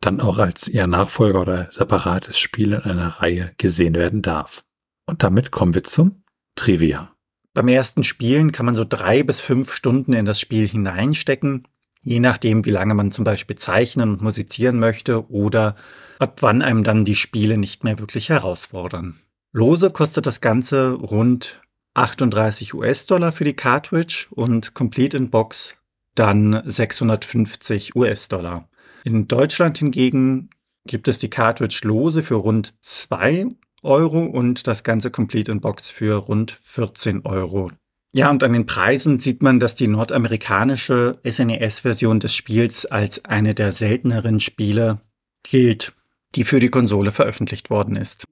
dann 0.00 0.20
auch 0.20 0.38
als 0.38 0.68
eher 0.68 0.86
Nachfolger 0.86 1.40
oder 1.40 1.68
separates 1.72 2.38
Spiel 2.38 2.72
in 2.72 2.82
einer 2.82 3.08
Reihe 3.08 3.52
gesehen 3.58 3.94
werden 3.94 4.22
darf. 4.22 4.64
Und 5.06 5.24
damit 5.24 5.50
kommen 5.50 5.74
wir 5.74 5.82
zum 5.82 6.22
Trivia. 6.54 7.12
Beim 7.52 7.68
ersten 7.68 8.04
Spielen 8.04 8.52
kann 8.52 8.66
man 8.66 8.74
so 8.74 8.84
drei 8.84 9.22
bis 9.22 9.40
fünf 9.40 9.72
Stunden 9.72 10.12
in 10.12 10.26
das 10.26 10.38
Spiel 10.38 10.68
hineinstecken 10.68 11.66
je 12.06 12.20
nachdem, 12.20 12.64
wie 12.64 12.70
lange 12.70 12.94
man 12.94 13.10
zum 13.10 13.24
Beispiel 13.24 13.56
zeichnen 13.56 14.10
und 14.10 14.22
musizieren 14.22 14.78
möchte 14.78 15.28
oder 15.28 15.74
ab 16.20 16.38
wann 16.40 16.62
einem 16.62 16.84
dann 16.84 17.04
die 17.04 17.16
Spiele 17.16 17.58
nicht 17.58 17.82
mehr 17.82 17.98
wirklich 17.98 18.28
herausfordern. 18.28 19.16
Lose 19.52 19.90
kostet 19.90 20.26
das 20.26 20.40
Ganze 20.40 20.92
rund 20.92 21.60
38 21.94 22.74
US-Dollar 22.74 23.32
für 23.32 23.44
die 23.44 23.54
Cartridge 23.54 24.28
und 24.30 24.72
Complete 24.72 25.16
in 25.16 25.30
Box 25.30 25.76
dann 26.14 26.62
650 26.64 27.96
US-Dollar. 27.96 28.68
In 29.04 29.26
Deutschland 29.26 29.78
hingegen 29.78 30.50
gibt 30.86 31.08
es 31.08 31.18
die 31.18 31.30
Cartridge 31.30 31.80
lose 31.82 32.22
für 32.22 32.36
rund 32.36 32.72
2 32.84 33.46
Euro 33.82 34.24
und 34.24 34.68
das 34.68 34.84
ganze 34.84 35.10
Complete 35.10 35.50
in 35.50 35.60
Box 35.60 35.90
für 35.90 36.14
rund 36.14 36.56
14 36.62 37.26
Euro. 37.26 37.70
Ja, 38.16 38.30
und 38.30 38.42
an 38.42 38.54
den 38.54 38.64
Preisen 38.64 39.18
sieht 39.18 39.42
man, 39.42 39.60
dass 39.60 39.74
die 39.74 39.88
nordamerikanische 39.88 41.18
SNES-Version 41.22 42.18
des 42.18 42.34
Spiels 42.34 42.86
als 42.86 43.22
eine 43.26 43.52
der 43.52 43.72
selteneren 43.72 44.40
Spiele 44.40 45.02
gilt, 45.42 45.92
die 46.34 46.44
für 46.44 46.58
die 46.58 46.70
Konsole 46.70 47.12
veröffentlicht 47.12 47.68
worden 47.68 47.94
ist. 47.94 48.24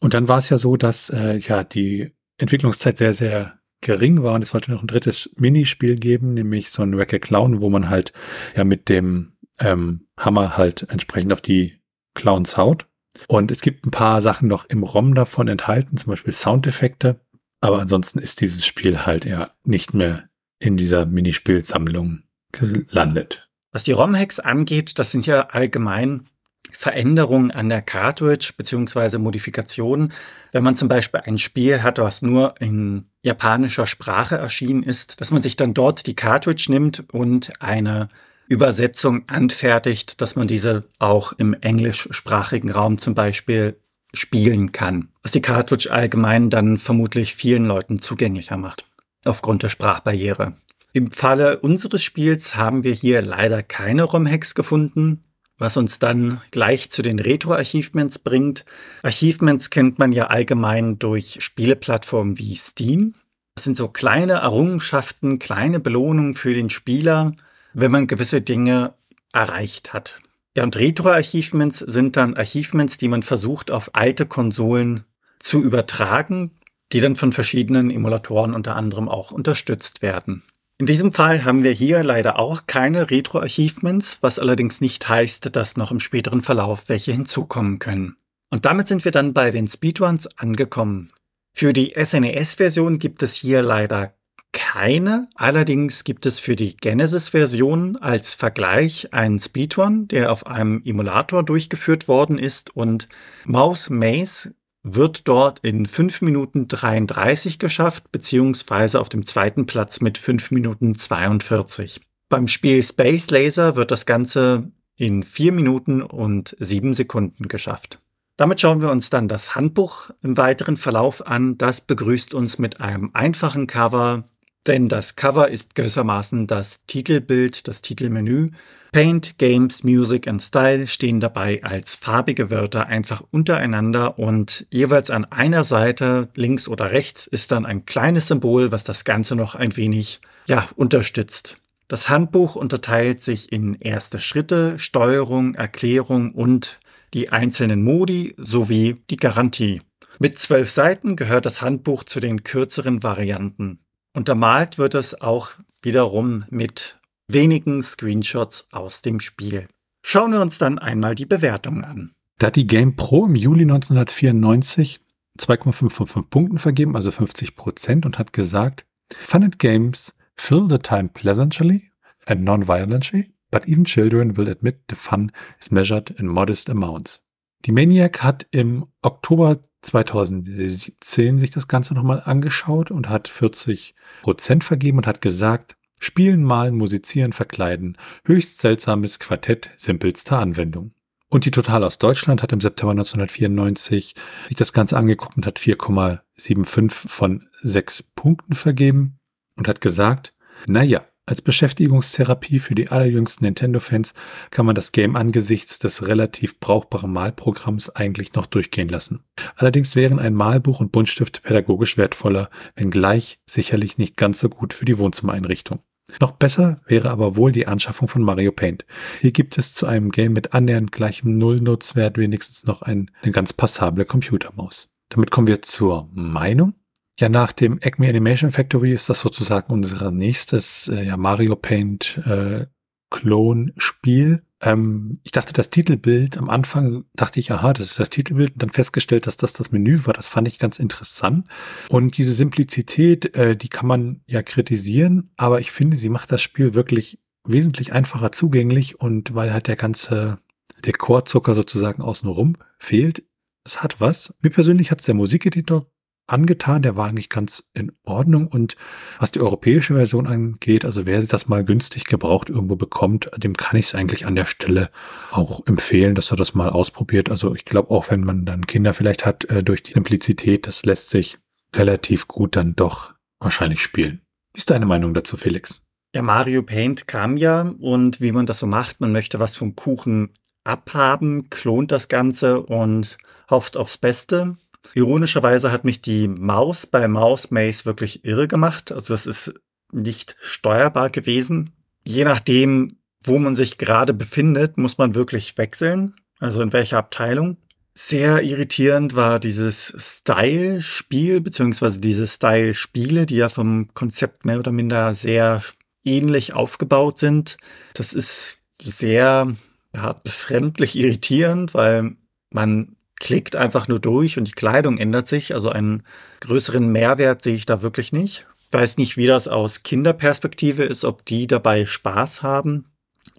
Und 0.00 0.14
dann 0.14 0.26
war 0.26 0.38
es 0.38 0.48
ja 0.48 0.58
so, 0.58 0.76
dass 0.76 1.10
äh, 1.10 1.36
ja 1.36 1.62
die 1.62 2.10
Entwicklungszeit 2.38 2.98
sehr, 2.98 3.12
sehr 3.12 3.60
gering 3.80 4.24
war 4.24 4.34
und 4.34 4.42
es 4.42 4.48
sollte 4.48 4.72
noch 4.72 4.82
ein 4.82 4.88
drittes 4.88 5.30
Minispiel 5.36 5.94
geben, 5.94 6.34
nämlich 6.34 6.70
so 6.70 6.82
ein 6.82 6.98
Wacker 6.98 7.20
Clown, 7.20 7.60
wo 7.60 7.70
man 7.70 7.88
halt 7.88 8.12
ja 8.56 8.64
mit 8.64 8.88
dem 8.88 9.34
ähm, 9.60 10.08
Hammer 10.18 10.56
halt 10.56 10.84
entsprechend 10.90 11.32
auf 11.32 11.42
die 11.42 11.74
Clowns 12.14 12.56
haut. 12.56 12.88
Und 13.28 13.52
es 13.52 13.60
gibt 13.60 13.86
ein 13.86 13.92
paar 13.92 14.20
Sachen 14.20 14.48
noch 14.48 14.64
im 14.64 14.82
ROM 14.82 15.14
davon 15.14 15.46
enthalten, 15.46 15.96
zum 15.96 16.10
Beispiel 16.10 16.32
Soundeffekte. 16.32 17.20
Aber 17.60 17.80
ansonsten 17.80 18.18
ist 18.18 18.40
dieses 18.40 18.64
Spiel 18.64 19.06
halt 19.06 19.24
ja 19.24 19.50
nicht 19.64 19.94
mehr 19.94 20.28
in 20.58 20.76
dieser 20.76 21.06
Minispielsammlung 21.06 22.22
gelandet. 22.52 23.48
Was 23.72 23.84
die 23.84 23.92
ROM-Hacks 23.92 24.40
angeht, 24.40 24.98
das 24.98 25.10
sind 25.10 25.26
ja 25.26 25.48
allgemein 25.48 26.28
Veränderungen 26.70 27.50
an 27.50 27.68
der 27.68 27.82
Cartridge 27.82 28.52
beziehungsweise 28.56 29.18
Modifikationen. 29.18 30.12
Wenn 30.52 30.64
man 30.64 30.76
zum 30.76 30.88
Beispiel 30.88 31.20
ein 31.20 31.38
Spiel 31.38 31.82
hat, 31.82 31.98
was 31.98 32.22
nur 32.22 32.54
in 32.60 33.06
japanischer 33.22 33.86
Sprache 33.86 34.36
erschienen 34.36 34.82
ist, 34.82 35.20
dass 35.20 35.30
man 35.30 35.42
sich 35.42 35.56
dann 35.56 35.74
dort 35.74 36.06
die 36.06 36.16
Cartridge 36.16 36.66
nimmt 36.68 37.04
und 37.12 37.60
eine 37.60 38.08
Übersetzung 38.46 39.28
anfertigt, 39.28 40.20
dass 40.20 40.36
man 40.36 40.46
diese 40.46 40.84
auch 40.98 41.32
im 41.32 41.54
englischsprachigen 41.54 42.70
Raum 42.70 42.98
zum 42.98 43.14
Beispiel 43.14 43.76
spielen 44.12 44.72
kann, 44.72 45.08
was 45.22 45.32
die 45.32 45.42
Cartridge 45.42 45.92
allgemein 45.92 46.50
dann 46.50 46.78
vermutlich 46.78 47.34
vielen 47.34 47.66
Leuten 47.66 48.00
zugänglicher 48.00 48.56
macht, 48.56 48.84
aufgrund 49.24 49.62
der 49.62 49.68
Sprachbarriere. 49.68 50.56
Im 50.92 51.12
Falle 51.12 51.60
unseres 51.60 52.02
Spiels 52.02 52.56
haben 52.56 52.82
wir 52.82 52.92
hier 52.92 53.22
leider 53.22 53.62
keine 53.62 54.04
ROM-Hacks 54.04 54.54
gefunden, 54.54 55.24
was 55.58 55.76
uns 55.76 55.98
dann 55.98 56.40
gleich 56.50 56.90
zu 56.90 57.02
den 57.02 57.18
Retro-Achievements 57.18 58.18
bringt. 58.18 58.64
Achievements 59.02 59.70
kennt 59.70 59.98
man 59.98 60.12
ja 60.12 60.28
allgemein 60.28 60.98
durch 60.98 61.38
Spieleplattformen 61.40 62.38
wie 62.38 62.54
Steam. 62.56 63.14
Das 63.54 63.64
sind 63.64 63.76
so 63.76 63.88
kleine 63.88 64.34
Errungenschaften, 64.34 65.38
kleine 65.38 65.80
Belohnungen 65.80 66.34
für 66.34 66.54
den 66.54 66.70
Spieler, 66.70 67.32
wenn 67.74 67.90
man 67.90 68.06
gewisse 68.06 68.40
Dinge 68.40 68.94
erreicht 69.32 69.92
hat. 69.92 70.20
Ja, 70.58 70.64
und 70.64 70.74
Retro-Achievements 70.74 71.78
sind 71.78 72.16
dann 72.16 72.36
Achievements, 72.36 72.98
die 72.98 73.06
man 73.06 73.22
versucht 73.22 73.70
auf 73.70 73.90
alte 73.92 74.26
Konsolen 74.26 75.04
zu 75.38 75.62
übertragen, 75.62 76.50
die 76.90 76.98
dann 76.98 77.14
von 77.14 77.30
verschiedenen 77.30 77.92
Emulatoren 77.92 78.54
unter 78.54 78.74
anderem 78.74 79.08
auch 79.08 79.30
unterstützt 79.30 80.02
werden. 80.02 80.42
In 80.78 80.86
diesem 80.86 81.12
Fall 81.12 81.44
haben 81.44 81.62
wir 81.62 81.70
hier 81.70 82.02
leider 82.02 82.40
auch 82.40 82.62
keine 82.66 83.08
Retro-Achievements, 83.08 84.18
was 84.20 84.40
allerdings 84.40 84.80
nicht 84.80 85.08
heißt, 85.08 85.54
dass 85.54 85.76
noch 85.76 85.92
im 85.92 86.00
späteren 86.00 86.42
Verlauf 86.42 86.88
welche 86.88 87.12
hinzukommen 87.12 87.78
können. 87.78 88.16
Und 88.50 88.64
damit 88.64 88.88
sind 88.88 89.04
wir 89.04 89.12
dann 89.12 89.34
bei 89.34 89.52
den 89.52 89.68
Speedruns 89.68 90.26
angekommen. 90.38 91.10
Für 91.52 91.72
die 91.72 91.94
SNES-Version 91.96 92.98
gibt 92.98 93.22
es 93.22 93.34
hier 93.34 93.62
leider 93.62 94.12
keine. 94.52 95.28
Allerdings 95.34 96.04
gibt 96.04 96.26
es 96.26 96.40
für 96.40 96.56
die 96.56 96.76
Genesis-Version 96.76 97.96
als 97.96 98.34
Vergleich 98.34 99.12
einen 99.12 99.38
Speedrun, 99.38 100.08
der 100.08 100.32
auf 100.32 100.46
einem 100.46 100.82
Emulator 100.84 101.42
durchgeführt 101.42 102.08
worden 102.08 102.38
ist 102.38 102.74
und 102.74 103.08
Mouse 103.44 103.90
Maze 103.90 104.54
wird 104.82 105.28
dort 105.28 105.58
in 105.60 105.86
5 105.86 106.22
Minuten 106.22 106.68
33 106.68 107.58
geschafft, 107.58 108.10
beziehungsweise 108.12 109.00
auf 109.00 109.08
dem 109.08 109.26
zweiten 109.26 109.66
Platz 109.66 110.00
mit 110.00 110.18
5 110.18 110.50
Minuten 110.50 110.94
42. 110.94 112.00
Beim 112.28 112.48
Spiel 112.48 112.82
Space 112.82 113.30
Laser 113.30 113.76
wird 113.76 113.90
das 113.90 114.06
Ganze 114.06 114.70
in 114.96 115.22
4 115.22 115.52
Minuten 115.52 116.02
und 116.02 116.56
7 116.58 116.94
Sekunden 116.94 117.48
geschafft. 117.48 118.00
Damit 118.36 118.60
schauen 118.60 118.80
wir 118.80 118.90
uns 118.90 119.10
dann 119.10 119.26
das 119.26 119.56
Handbuch 119.56 120.10
im 120.22 120.36
weiteren 120.36 120.76
Verlauf 120.76 121.26
an. 121.26 121.58
Das 121.58 121.80
begrüßt 121.80 122.34
uns 122.34 122.58
mit 122.58 122.80
einem 122.80 123.10
einfachen 123.12 123.66
Cover 123.66 124.28
denn 124.66 124.88
das 124.88 125.16
Cover 125.16 125.48
ist 125.48 125.74
gewissermaßen 125.74 126.46
das 126.46 126.80
Titelbild, 126.86 127.68
das 127.68 127.80
Titelmenü. 127.80 128.50
Paint, 128.92 129.38
Games, 129.38 129.84
Music 129.84 130.26
and 130.26 130.40
Style 130.40 130.86
stehen 130.86 131.20
dabei 131.20 131.62
als 131.62 131.94
farbige 131.94 132.50
Wörter 132.50 132.86
einfach 132.86 133.22
untereinander 133.30 134.18
und 134.18 134.66
jeweils 134.70 135.10
an 135.10 135.26
einer 135.26 135.64
Seite, 135.64 136.28
links 136.34 136.68
oder 136.68 136.90
rechts, 136.90 137.26
ist 137.26 137.52
dann 137.52 137.66
ein 137.66 137.84
kleines 137.84 138.28
Symbol, 138.28 138.72
was 138.72 138.84
das 138.84 139.04
Ganze 139.04 139.36
noch 139.36 139.54
ein 139.54 139.76
wenig, 139.76 140.20
ja, 140.46 140.68
unterstützt. 140.76 141.58
Das 141.88 142.08
Handbuch 142.08 142.54
unterteilt 142.54 143.22
sich 143.22 143.52
in 143.52 143.74
erste 143.74 144.18
Schritte, 144.18 144.78
Steuerung, 144.78 145.54
Erklärung 145.54 146.32
und 146.32 146.78
die 147.14 147.30
einzelnen 147.30 147.82
Modi 147.82 148.34
sowie 148.36 148.96
die 149.08 149.16
Garantie. 149.16 149.80
Mit 150.18 150.38
zwölf 150.38 150.70
Seiten 150.70 151.16
gehört 151.16 151.46
das 151.46 151.62
Handbuch 151.62 152.04
zu 152.04 152.20
den 152.20 152.42
kürzeren 152.42 153.02
Varianten. 153.02 153.80
Untermalt 154.18 154.78
wird 154.78 154.96
es 154.96 155.20
auch 155.20 155.50
wiederum 155.80 156.44
mit 156.50 156.98
wenigen 157.28 157.84
Screenshots 157.84 158.66
aus 158.72 159.00
dem 159.00 159.20
Spiel. 159.20 159.68
Schauen 160.04 160.32
wir 160.32 160.40
uns 160.40 160.58
dann 160.58 160.80
einmal 160.80 161.14
die 161.14 161.24
Bewertungen 161.24 161.84
an. 161.84 162.10
Da 162.38 162.48
hat 162.48 162.56
die 162.56 162.66
Game 162.66 162.96
Pro 162.96 163.26
im 163.26 163.36
Juli 163.36 163.62
1994 163.62 164.98
2,5 165.38 165.72
von 165.72 166.06
5 166.08 166.30
Punkten 166.30 166.58
vergeben, 166.58 166.96
also 166.96 167.12
50 167.12 167.54
Prozent, 167.54 168.06
und 168.06 168.18
hat 168.18 168.32
gesagt, 168.32 168.84
Fun 169.24 169.44
and 169.44 169.60
games 169.60 170.12
fill 170.34 170.66
the 170.68 170.78
time 170.78 171.10
pleasantly 171.10 171.92
and 172.26 172.42
non-violently, 172.42 173.32
but 173.52 173.68
even 173.68 173.84
children 173.84 174.36
will 174.36 174.48
admit 174.48 174.80
the 174.90 174.96
fun 174.96 175.30
is 175.60 175.70
measured 175.70 176.10
in 176.18 176.26
modest 176.26 176.68
amounts. 176.68 177.22
Die 177.64 177.72
Maniac 177.72 178.22
hat 178.22 178.46
im 178.50 178.86
Oktober 179.02 179.60
2017 179.82 181.38
sich 181.38 181.50
das 181.50 181.68
Ganze 181.68 181.94
nochmal 181.94 182.22
angeschaut 182.24 182.90
und 182.90 183.08
hat 183.08 183.28
40 183.28 183.94
Prozent 184.22 184.64
vergeben 184.64 184.98
und 184.98 185.06
hat 185.06 185.20
gesagt, 185.20 185.76
Spielen, 186.00 186.44
malen, 186.44 186.76
musizieren, 186.76 187.32
verkleiden. 187.32 187.98
Höchst 188.24 188.58
seltsames 188.58 189.18
Quartett 189.18 189.70
simpelster 189.78 190.38
Anwendung. 190.38 190.92
Und 191.28 191.44
die 191.44 191.50
Total 191.50 191.84
aus 191.84 191.98
Deutschland 191.98 192.42
hat 192.42 192.52
im 192.52 192.60
September 192.60 192.92
1994 192.92 194.14
sich 194.46 194.56
das 194.56 194.72
Ganze 194.72 194.96
angeguckt 194.96 195.36
und 195.36 195.44
hat 195.44 195.58
4,75 195.58 196.90
von 197.08 197.48
6 197.60 198.02
Punkten 198.14 198.54
vergeben 198.54 199.18
und 199.56 199.68
hat 199.68 199.80
gesagt, 199.80 200.34
naja, 200.66 201.04
Als 201.28 201.42
Beschäftigungstherapie 201.42 202.58
für 202.58 202.74
die 202.74 202.88
allerjüngsten 202.88 203.44
Nintendo-Fans 203.44 204.14
kann 204.50 204.64
man 204.64 204.74
das 204.74 204.92
Game 204.92 205.14
angesichts 205.14 205.78
des 205.78 206.06
relativ 206.06 206.58
brauchbaren 206.58 207.12
Malprogramms 207.12 207.90
eigentlich 207.90 208.32
noch 208.32 208.46
durchgehen 208.46 208.88
lassen. 208.88 209.20
Allerdings 209.54 209.94
wären 209.94 210.20
ein 210.20 210.32
Malbuch 210.32 210.80
und 210.80 210.90
Buntstift 210.90 211.42
pädagogisch 211.42 211.98
wertvoller, 211.98 212.48
wenngleich 212.76 213.40
sicherlich 213.44 213.98
nicht 213.98 214.16
ganz 214.16 214.40
so 214.40 214.48
gut 214.48 214.72
für 214.72 214.86
die 214.86 214.98
Wohnzimmereinrichtung. 214.98 215.80
Noch 216.18 216.30
besser 216.30 216.80
wäre 216.86 217.10
aber 217.10 217.36
wohl 217.36 217.52
die 217.52 217.66
Anschaffung 217.66 218.08
von 218.08 218.22
Mario 218.22 218.50
Paint. 218.50 218.86
Hier 219.20 219.32
gibt 219.32 219.58
es 219.58 219.74
zu 219.74 219.84
einem 219.84 220.10
Game 220.10 220.32
mit 220.32 220.54
annähernd 220.54 220.92
gleichem 220.92 221.36
Nullnutzwert 221.36 222.16
wenigstens 222.16 222.64
noch 222.64 222.80
ein, 222.80 223.10
eine 223.20 223.32
ganz 223.32 223.52
passable 223.52 224.06
Computermaus. 224.06 224.88
Damit 225.10 225.30
kommen 225.30 225.46
wir 225.46 225.60
zur 225.60 226.08
Meinung. 226.14 226.72
Ja, 227.18 227.28
nach 227.28 227.52
dem 227.52 227.80
Acme 227.82 228.08
Animation 228.08 228.52
Factory 228.52 228.92
ist 228.92 229.08
das 229.08 229.18
sozusagen 229.18 229.72
unser 229.72 230.12
nächstes 230.12 230.86
äh, 230.86 231.02
ja, 231.02 231.16
Mario 231.16 231.56
Paint 231.56 232.16
äh, 232.24 232.66
Klon-Spiel. 233.10 234.44
Ähm, 234.62 235.18
ich 235.24 235.32
dachte, 235.32 235.52
das 235.52 235.70
Titelbild, 235.70 236.38
am 236.38 236.48
Anfang 236.48 237.06
dachte 237.14 237.40
ich, 237.40 237.50
aha, 237.50 237.72
das 237.72 237.86
ist 237.86 237.98
das 237.98 238.10
Titelbild 238.10 238.52
und 238.52 238.62
dann 238.62 238.70
festgestellt, 238.70 239.26
dass 239.26 239.36
das 239.36 239.52
das 239.52 239.72
Menü 239.72 239.98
war. 240.04 240.14
Das 240.14 240.28
fand 240.28 240.46
ich 240.46 240.60
ganz 240.60 240.78
interessant. 240.78 241.48
Und 241.88 242.16
diese 242.18 242.32
Simplizität, 242.32 243.34
äh, 243.34 243.56
die 243.56 243.68
kann 243.68 243.88
man 243.88 244.20
ja 244.26 244.42
kritisieren, 244.42 245.32
aber 245.36 245.58
ich 245.58 245.72
finde, 245.72 245.96
sie 245.96 246.10
macht 246.10 246.30
das 246.30 246.40
Spiel 246.40 246.74
wirklich 246.74 247.18
wesentlich 247.44 247.92
einfacher 247.92 248.30
zugänglich 248.30 249.00
und 249.00 249.34
weil 249.34 249.52
halt 249.52 249.66
der 249.66 249.76
ganze 249.76 250.38
Dekorzucker 250.86 251.56
sozusagen 251.56 252.00
außenrum 252.00 252.58
fehlt, 252.78 253.24
es 253.64 253.82
hat 253.82 254.00
was. 254.00 254.32
Mir 254.40 254.50
persönlich 254.50 254.92
hat 254.92 255.00
es 255.00 255.06
der 255.06 255.14
Musikeditor 255.14 255.90
angetan. 256.28 256.82
Der 256.82 256.96
war 256.96 257.08
eigentlich 257.08 257.28
ganz 257.28 257.64
in 257.74 257.92
Ordnung. 258.04 258.46
Und 258.46 258.76
was 259.18 259.32
die 259.32 259.40
europäische 259.40 259.94
Version 259.94 260.26
angeht, 260.26 260.84
also 260.84 261.06
wer 261.06 261.20
das 261.22 261.48
mal 261.48 261.64
günstig 261.64 262.04
gebraucht 262.04 262.48
irgendwo 262.48 262.76
bekommt, 262.76 263.30
dem 263.36 263.56
kann 263.56 263.78
ich 263.78 263.86
es 263.86 263.94
eigentlich 263.94 264.26
an 264.26 264.36
der 264.36 264.46
Stelle 264.46 264.90
auch 265.30 265.66
empfehlen, 265.66 266.14
dass 266.14 266.30
er 266.30 266.36
das 266.36 266.54
mal 266.54 266.70
ausprobiert. 266.70 267.30
Also 267.30 267.54
ich 267.54 267.64
glaube 267.64 267.90
auch, 267.90 268.10
wenn 268.10 268.20
man 268.20 268.44
dann 268.44 268.66
Kinder 268.66 268.94
vielleicht 268.94 269.26
hat, 269.26 269.44
äh, 269.46 269.62
durch 269.62 269.82
die 269.82 269.92
Simplizität, 269.92 270.66
das 270.66 270.84
lässt 270.84 271.10
sich 271.10 271.38
relativ 271.74 272.28
gut 272.28 272.56
dann 272.56 272.74
doch 272.76 273.14
wahrscheinlich 273.40 273.82
spielen. 273.82 274.20
Wie 274.54 274.58
ist 274.58 274.70
deine 274.70 274.86
Meinung 274.86 275.14
dazu, 275.14 275.36
Felix? 275.36 275.82
Ja, 276.14 276.22
Mario 276.22 276.62
Paint 276.62 277.06
kam 277.06 277.36
ja 277.36 277.74
und 277.80 278.20
wie 278.20 278.32
man 278.32 278.46
das 278.46 278.60
so 278.60 278.66
macht, 278.66 279.00
man 279.00 279.12
möchte 279.12 279.38
was 279.38 279.56
vom 279.56 279.76
Kuchen 279.76 280.30
abhaben, 280.64 281.50
klont 281.50 281.92
das 281.92 282.08
Ganze 282.08 282.60
und 282.62 283.18
hofft 283.50 283.76
aufs 283.76 283.98
Beste. 283.98 284.56
Ironischerweise 284.94 285.70
hat 285.72 285.84
mich 285.84 286.00
die 286.00 286.28
Maus 286.28 286.86
bei 286.86 287.08
Maus 287.08 287.50
Maze 287.50 287.84
wirklich 287.84 288.24
irre 288.24 288.48
gemacht. 288.48 288.92
Also 288.92 289.14
das 289.14 289.26
ist 289.26 289.54
nicht 289.92 290.36
steuerbar 290.40 291.10
gewesen. 291.10 291.72
Je 292.04 292.24
nachdem, 292.24 292.98
wo 293.22 293.38
man 293.38 293.56
sich 293.56 293.78
gerade 293.78 294.14
befindet, 294.14 294.78
muss 294.78 294.98
man 294.98 295.14
wirklich 295.14 295.56
wechseln. 295.58 296.14
Also 296.40 296.62
in 296.62 296.72
welcher 296.72 296.98
Abteilung. 296.98 297.58
Sehr 297.94 298.42
irritierend 298.42 299.16
war 299.16 299.40
dieses 299.40 299.92
Style-Spiel, 299.98 301.40
beziehungsweise 301.40 302.00
diese 302.00 302.28
Style-Spiele, 302.28 303.26
die 303.26 303.36
ja 303.36 303.48
vom 303.48 303.92
Konzept 303.92 304.44
mehr 304.44 304.60
oder 304.60 304.70
minder 304.70 305.14
sehr 305.14 305.62
ähnlich 306.04 306.54
aufgebaut 306.54 307.18
sind. 307.18 307.56
Das 307.94 308.12
ist 308.12 308.58
sehr 308.80 309.52
ja, 309.92 310.12
befremdlich 310.12 310.96
irritierend, 310.96 311.74
weil 311.74 312.16
man 312.50 312.96
klickt 313.20 313.56
einfach 313.56 313.88
nur 313.88 313.98
durch 313.98 314.38
und 314.38 314.44
die 314.48 314.52
Kleidung 314.52 314.98
ändert 314.98 315.28
sich. 315.28 315.54
Also 315.54 315.70
einen 315.70 316.02
größeren 316.40 316.90
Mehrwert 316.90 317.42
sehe 317.42 317.54
ich 317.54 317.66
da 317.66 317.82
wirklich 317.82 318.12
nicht. 318.12 318.46
Ich 318.60 318.72
weiß 318.72 318.98
nicht, 318.98 319.16
wie 319.16 319.26
das 319.26 319.48
aus 319.48 319.82
Kinderperspektive 319.82 320.84
ist, 320.84 321.04
ob 321.04 321.24
die 321.24 321.46
dabei 321.46 321.86
Spaß 321.86 322.42
haben. 322.42 322.84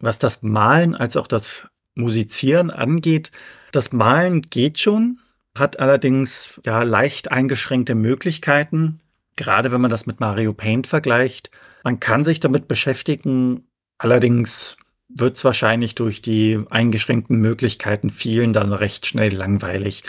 Was 0.01 0.17
das 0.17 0.41
Malen 0.41 0.95
als 0.95 1.17
auch 1.17 1.27
das 1.27 1.67
Musizieren 1.95 2.71
angeht, 2.71 3.31
das 3.71 3.91
Malen 3.91 4.41
geht 4.41 4.79
schon, 4.79 5.19
hat 5.55 5.79
allerdings 5.79 6.59
ja 6.65 6.83
leicht 6.83 7.31
eingeschränkte 7.31 7.95
Möglichkeiten, 7.95 9.01
gerade 9.35 9.71
wenn 9.71 9.81
man 9.81 9.91
das 9.91 10.05
mit 10.05 10.19
Mario 10.19 10.53
Paint 10.53 10.87
vergleicht. 10.87 11.51
Man 11.83 11.99
kann 11.99 12.23
sich 12.23 12.39
damit 12.39 12.67
beschäftigen, 12.67 13.67
allerdings 13.97 14.77
wird 15.09 15.37
es 15.37 15.43
wahrscheinlich 15.43 15.95
durch 15.95 16.21
die 16.21 16.59
eingeschränkten 16.69 17.37
Möglichkeiten 17.37 18.09
vielen 18.09 18.53
dann 18.53 18.71
recht 18.71 19.05
schnell 19.05 19.33
langweilig. 19.33 20.03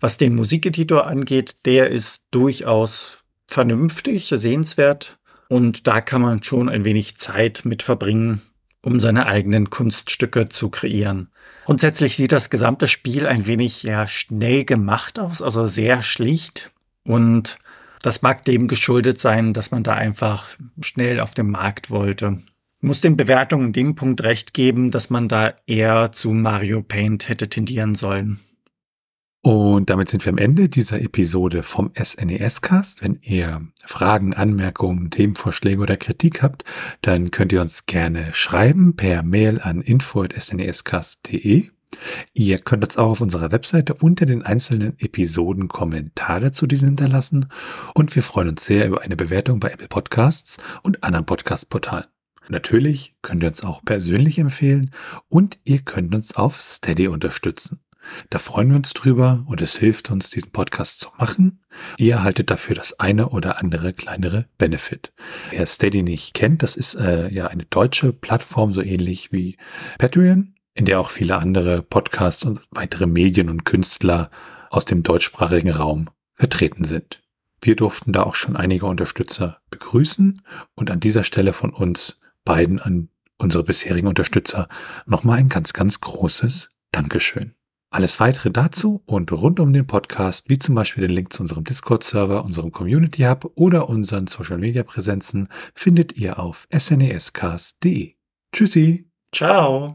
Was 0.00 0.16
den 0.16 0.34
Musikeditor 0.34 1.06
angeht, 1.06 1.66
der 1.66 1.90
ist 1.90 2.24
durchaus 2.30 3.18
vernünftig, 3.48 4.32
sehenswert 4.34 5.18
und 5.48 5.86
da 5.86 6.00
kann 6.00 6.22
man 6.22 6.42
schon 6.42 6.68
ein 6.68 6.84
wenig 6.84 7.16
Zeit 7.16 7.62
mit 7.64 7.82
verbringen, 7.82 8.40
um 8.82 9.00
seine 9.00 9.26
eigenen 9.26 9.70
Kunststücke 9.70 10.48
zu 10.48 10.70
kreieren. 10.70 11.28
Grundsätzlich 11.64 12.16
sieht 12.16 12.32
das 12.32 12.50
gesamte 12.50 12.88
Spiel 12.88 13.26
ein 13.26 13.46
wenig 13.46 13.82
ja 13.82 14.06
schnell 14.06 14.64
gemacht 14.64 15.18
aus, 15.18 15.42
also 15.42 15.66
sehr 15.66 16.02
schlicht 16.02 16.70
und 17.04 17.58
das 18.02 18.20
mag 18.20 18.44
dem 18.44 18.68
geschuldet 18.68 19.18
sein, 19.18 19.54
dass 19.54 19.70
man 19.70 19.82
da 19.82 19.94
einfach 19.94 20.46
schnell 20.80 21.20
auf 21.20 21.32
dem 21.32 21.50
Markt 21.50 21.88
wollte 21.90 22.42
muss 22.84 23.00
den 23.00 23.16
Bewertungen 23.16 23.66
in 23.66 23.72
dem 23.72 23.94
Punkt 23.94 24.22
recht 24.22 24.54
geben, 24.54 24.90
dass 24.90 25.10
man 25.10 25.28
da 25.28 25.54
eher 25.66 26.12
zu 26.12 26.30
Mario 26.30 26.82
Paint 26.82 27.28
hätte 27.28 27.48
tendieren 27.48 27.94
sollen. 27.94 28.38
Und 29.42 29.90
damit 29.90 30.08
sind 30.08 30.24
wir 30.24 30.32
am 30.32 30.38
Ende 30.38 30.70
dieser 30.70 31.02
Episode 31.02 31.62
vom 31.62 31.90
SNES-Cast. 31.94 33.04
Wenn 33.04 33.18
ihr 33.20 33.60
Fragen, 33.84 34.32
Anmerkungen, 34.32 35.10
Themenvorschläge 35.10 35.82
oder 35.82 35.98
Kritik 35.98 36.42
habt, 36.42 36.64
dann 37.02 37.30
könnt 37.30 37.52
ihr 37.52 37.60
uns 37.60 37.84
gerne 37.84 38.32
schreiben 38.32 38.96
per 38.96 39.22
Mail 39.22 39.60
an 39.60 39.82
info.snescast.de. 39.82 41.64
Ihr 42.32 42.58
könnt 42.58 42.84
uns 42.84 42.96
auch 42.96 43.10
auf 43.10 43.20
unserer 43.20 43.52
Webseite 43.52 43.92
unter 43.92 44.24
den 44.24 44.42
einzelnen 44.42 44.98
Episoden 44.98 45.68
Kommentare 45.68 46.52
zu 46.52 46.66
diesen 46.66 46.88
hinterlassen 46.88 47.50
und 47.94 48.14
wir 48.16 48.22
freuen 48.22 48.48
uns 48.48 48.64
sehr 48.64 48.88
über 48.88 49.02
eine 49.02 49.14
Bewertung 49.14 49.60
bei 49.60 49.68
Apple 49.68 49.88
Podcasts 49.88 50.56
und 50.82 51.04
anderen 51.04 51.26
Podcast-Portalen. 51.26 52.13
Natürlich 52.48 53.14
könnt 53.22 53.42
ihr 53.42 53.48
uns 53.48 53.64
auch 53.64 53.82
persönlich 53.84 54.38
empfehlen 54.38 54.90
und 55.28 55.58
ihr 55.64 55.80
könnt 55.80 56.14
uns 56.14 56.34
auf 56.34 56.60
Steady 56.60 57.08
unterstützen. 57.08 57.80
Da 58.30 58.38
freuen 58.38 58.68
wir 58.68 58.76
uns 58.76 58.92
drüber 58.92 59.44
und 59.46 59.62
es 59.62 59.76
hilft 59.76 60.10
uns, 60.10 60.30
diesen 60.30 60.50
Podcast 60.50 61.00
zu 61.00 61.08
machen. 61.18 61.64
Ihr 61.96 62.14
erhaltet 62.14 62.50
dafür 62.50 62.74
das 62.74 63.00
eine 63.00 63.30
oder 63.30 63.60
andere 63.60 63.92
kleinere 63.92 64.46
Benefit. 64.58 65.12
Wer 65.50 65.66
Steady 65.66 66.02
nicht 66.02 66.34
kennt, 66.34 66.62
das 66.62 66.76
ist 66.76 66.94
äh, 66.94 67.32
ja 67.32 67.46
eine 67.46 67.64
deutsche 67.64 68.12
Plattform, 68.12 68.72
so 68.72 68.82
ähnlich 68.82 69.32
wie 69.32 69.56
Patreon, 69.98 70.54
in 70.74 70.84
der 70.84 71.00
auch 71.00 71.10
viele 71.10 71.38
andere 71.38 71.82
Podcasts 71.82 72.44
und 72.44 72.60
weitere 72.70 73.06
Medien 73.06 73.48
und 73.48 73.64
Künstler 73.64 74.30
aus 74.70 74.84
dem 74.84 75.02
deutschsprachigen 75.02 75.70
Raum 75.70 76.10
vertreten 76.34 76.84
sind. 76.84 77.22
Wir 77.60 77.76
durften 77.76 78.12
da 78.12 78.24
auch 78.24 78.34
schon 78.34 78.56
einige 78.56 78.86
Unterstützer 78.86 79.60
begrüßen 79.70 80.42
und 80.74 80.90
an 80.90 81.00
dieser 81.00 81.24
Stelle 81.24 81.52
von 81.54 81.70
uns 81.70 82.20
beiden 82.44 82.78
an 82.78 83.08
unsere 83.38 83.64
bisherigen 83.64 84.06
Unterstützer 84.06 84.68
nochmal 85.06 85.38
ein 85.38 85.48
ganz, 85.48 85.72
ganz 85.72 86.00
großes 86.00 86.68
Dankeschön. 86.92 87.54
Alles 87.90 88.18
weitere 88.18 88.50
dazu 88.50 89.02
und 89.06 89.30
rund 89.30 89.60
um 89.60 89.72
den 89.72 89.86
Podcast, 89.86 90.50
wie 90.50 90.58
zum 90.58 90.74
Beispiel 90.74 91.06
den 91.06 91.14
Link 91.14 91.32
zu 91.32 91.42
unserem 91.42 91.62
Discord-Server, 91.62 92.44
unserem 92.44 92.72
Community 92.72 93.22
Hub 93.22 93.52
oder 93.54 93.88
unseren 93.88 94.26
Social-Media-Präsenzen, 94.26 95.48
findet 95.74 96.18
ihr 96.18 96.40
auf 96.40 96.66
snescast.de. 96.76 98.14
Tschüssi. 98.52 99.08
Ciao. 99.32 99.94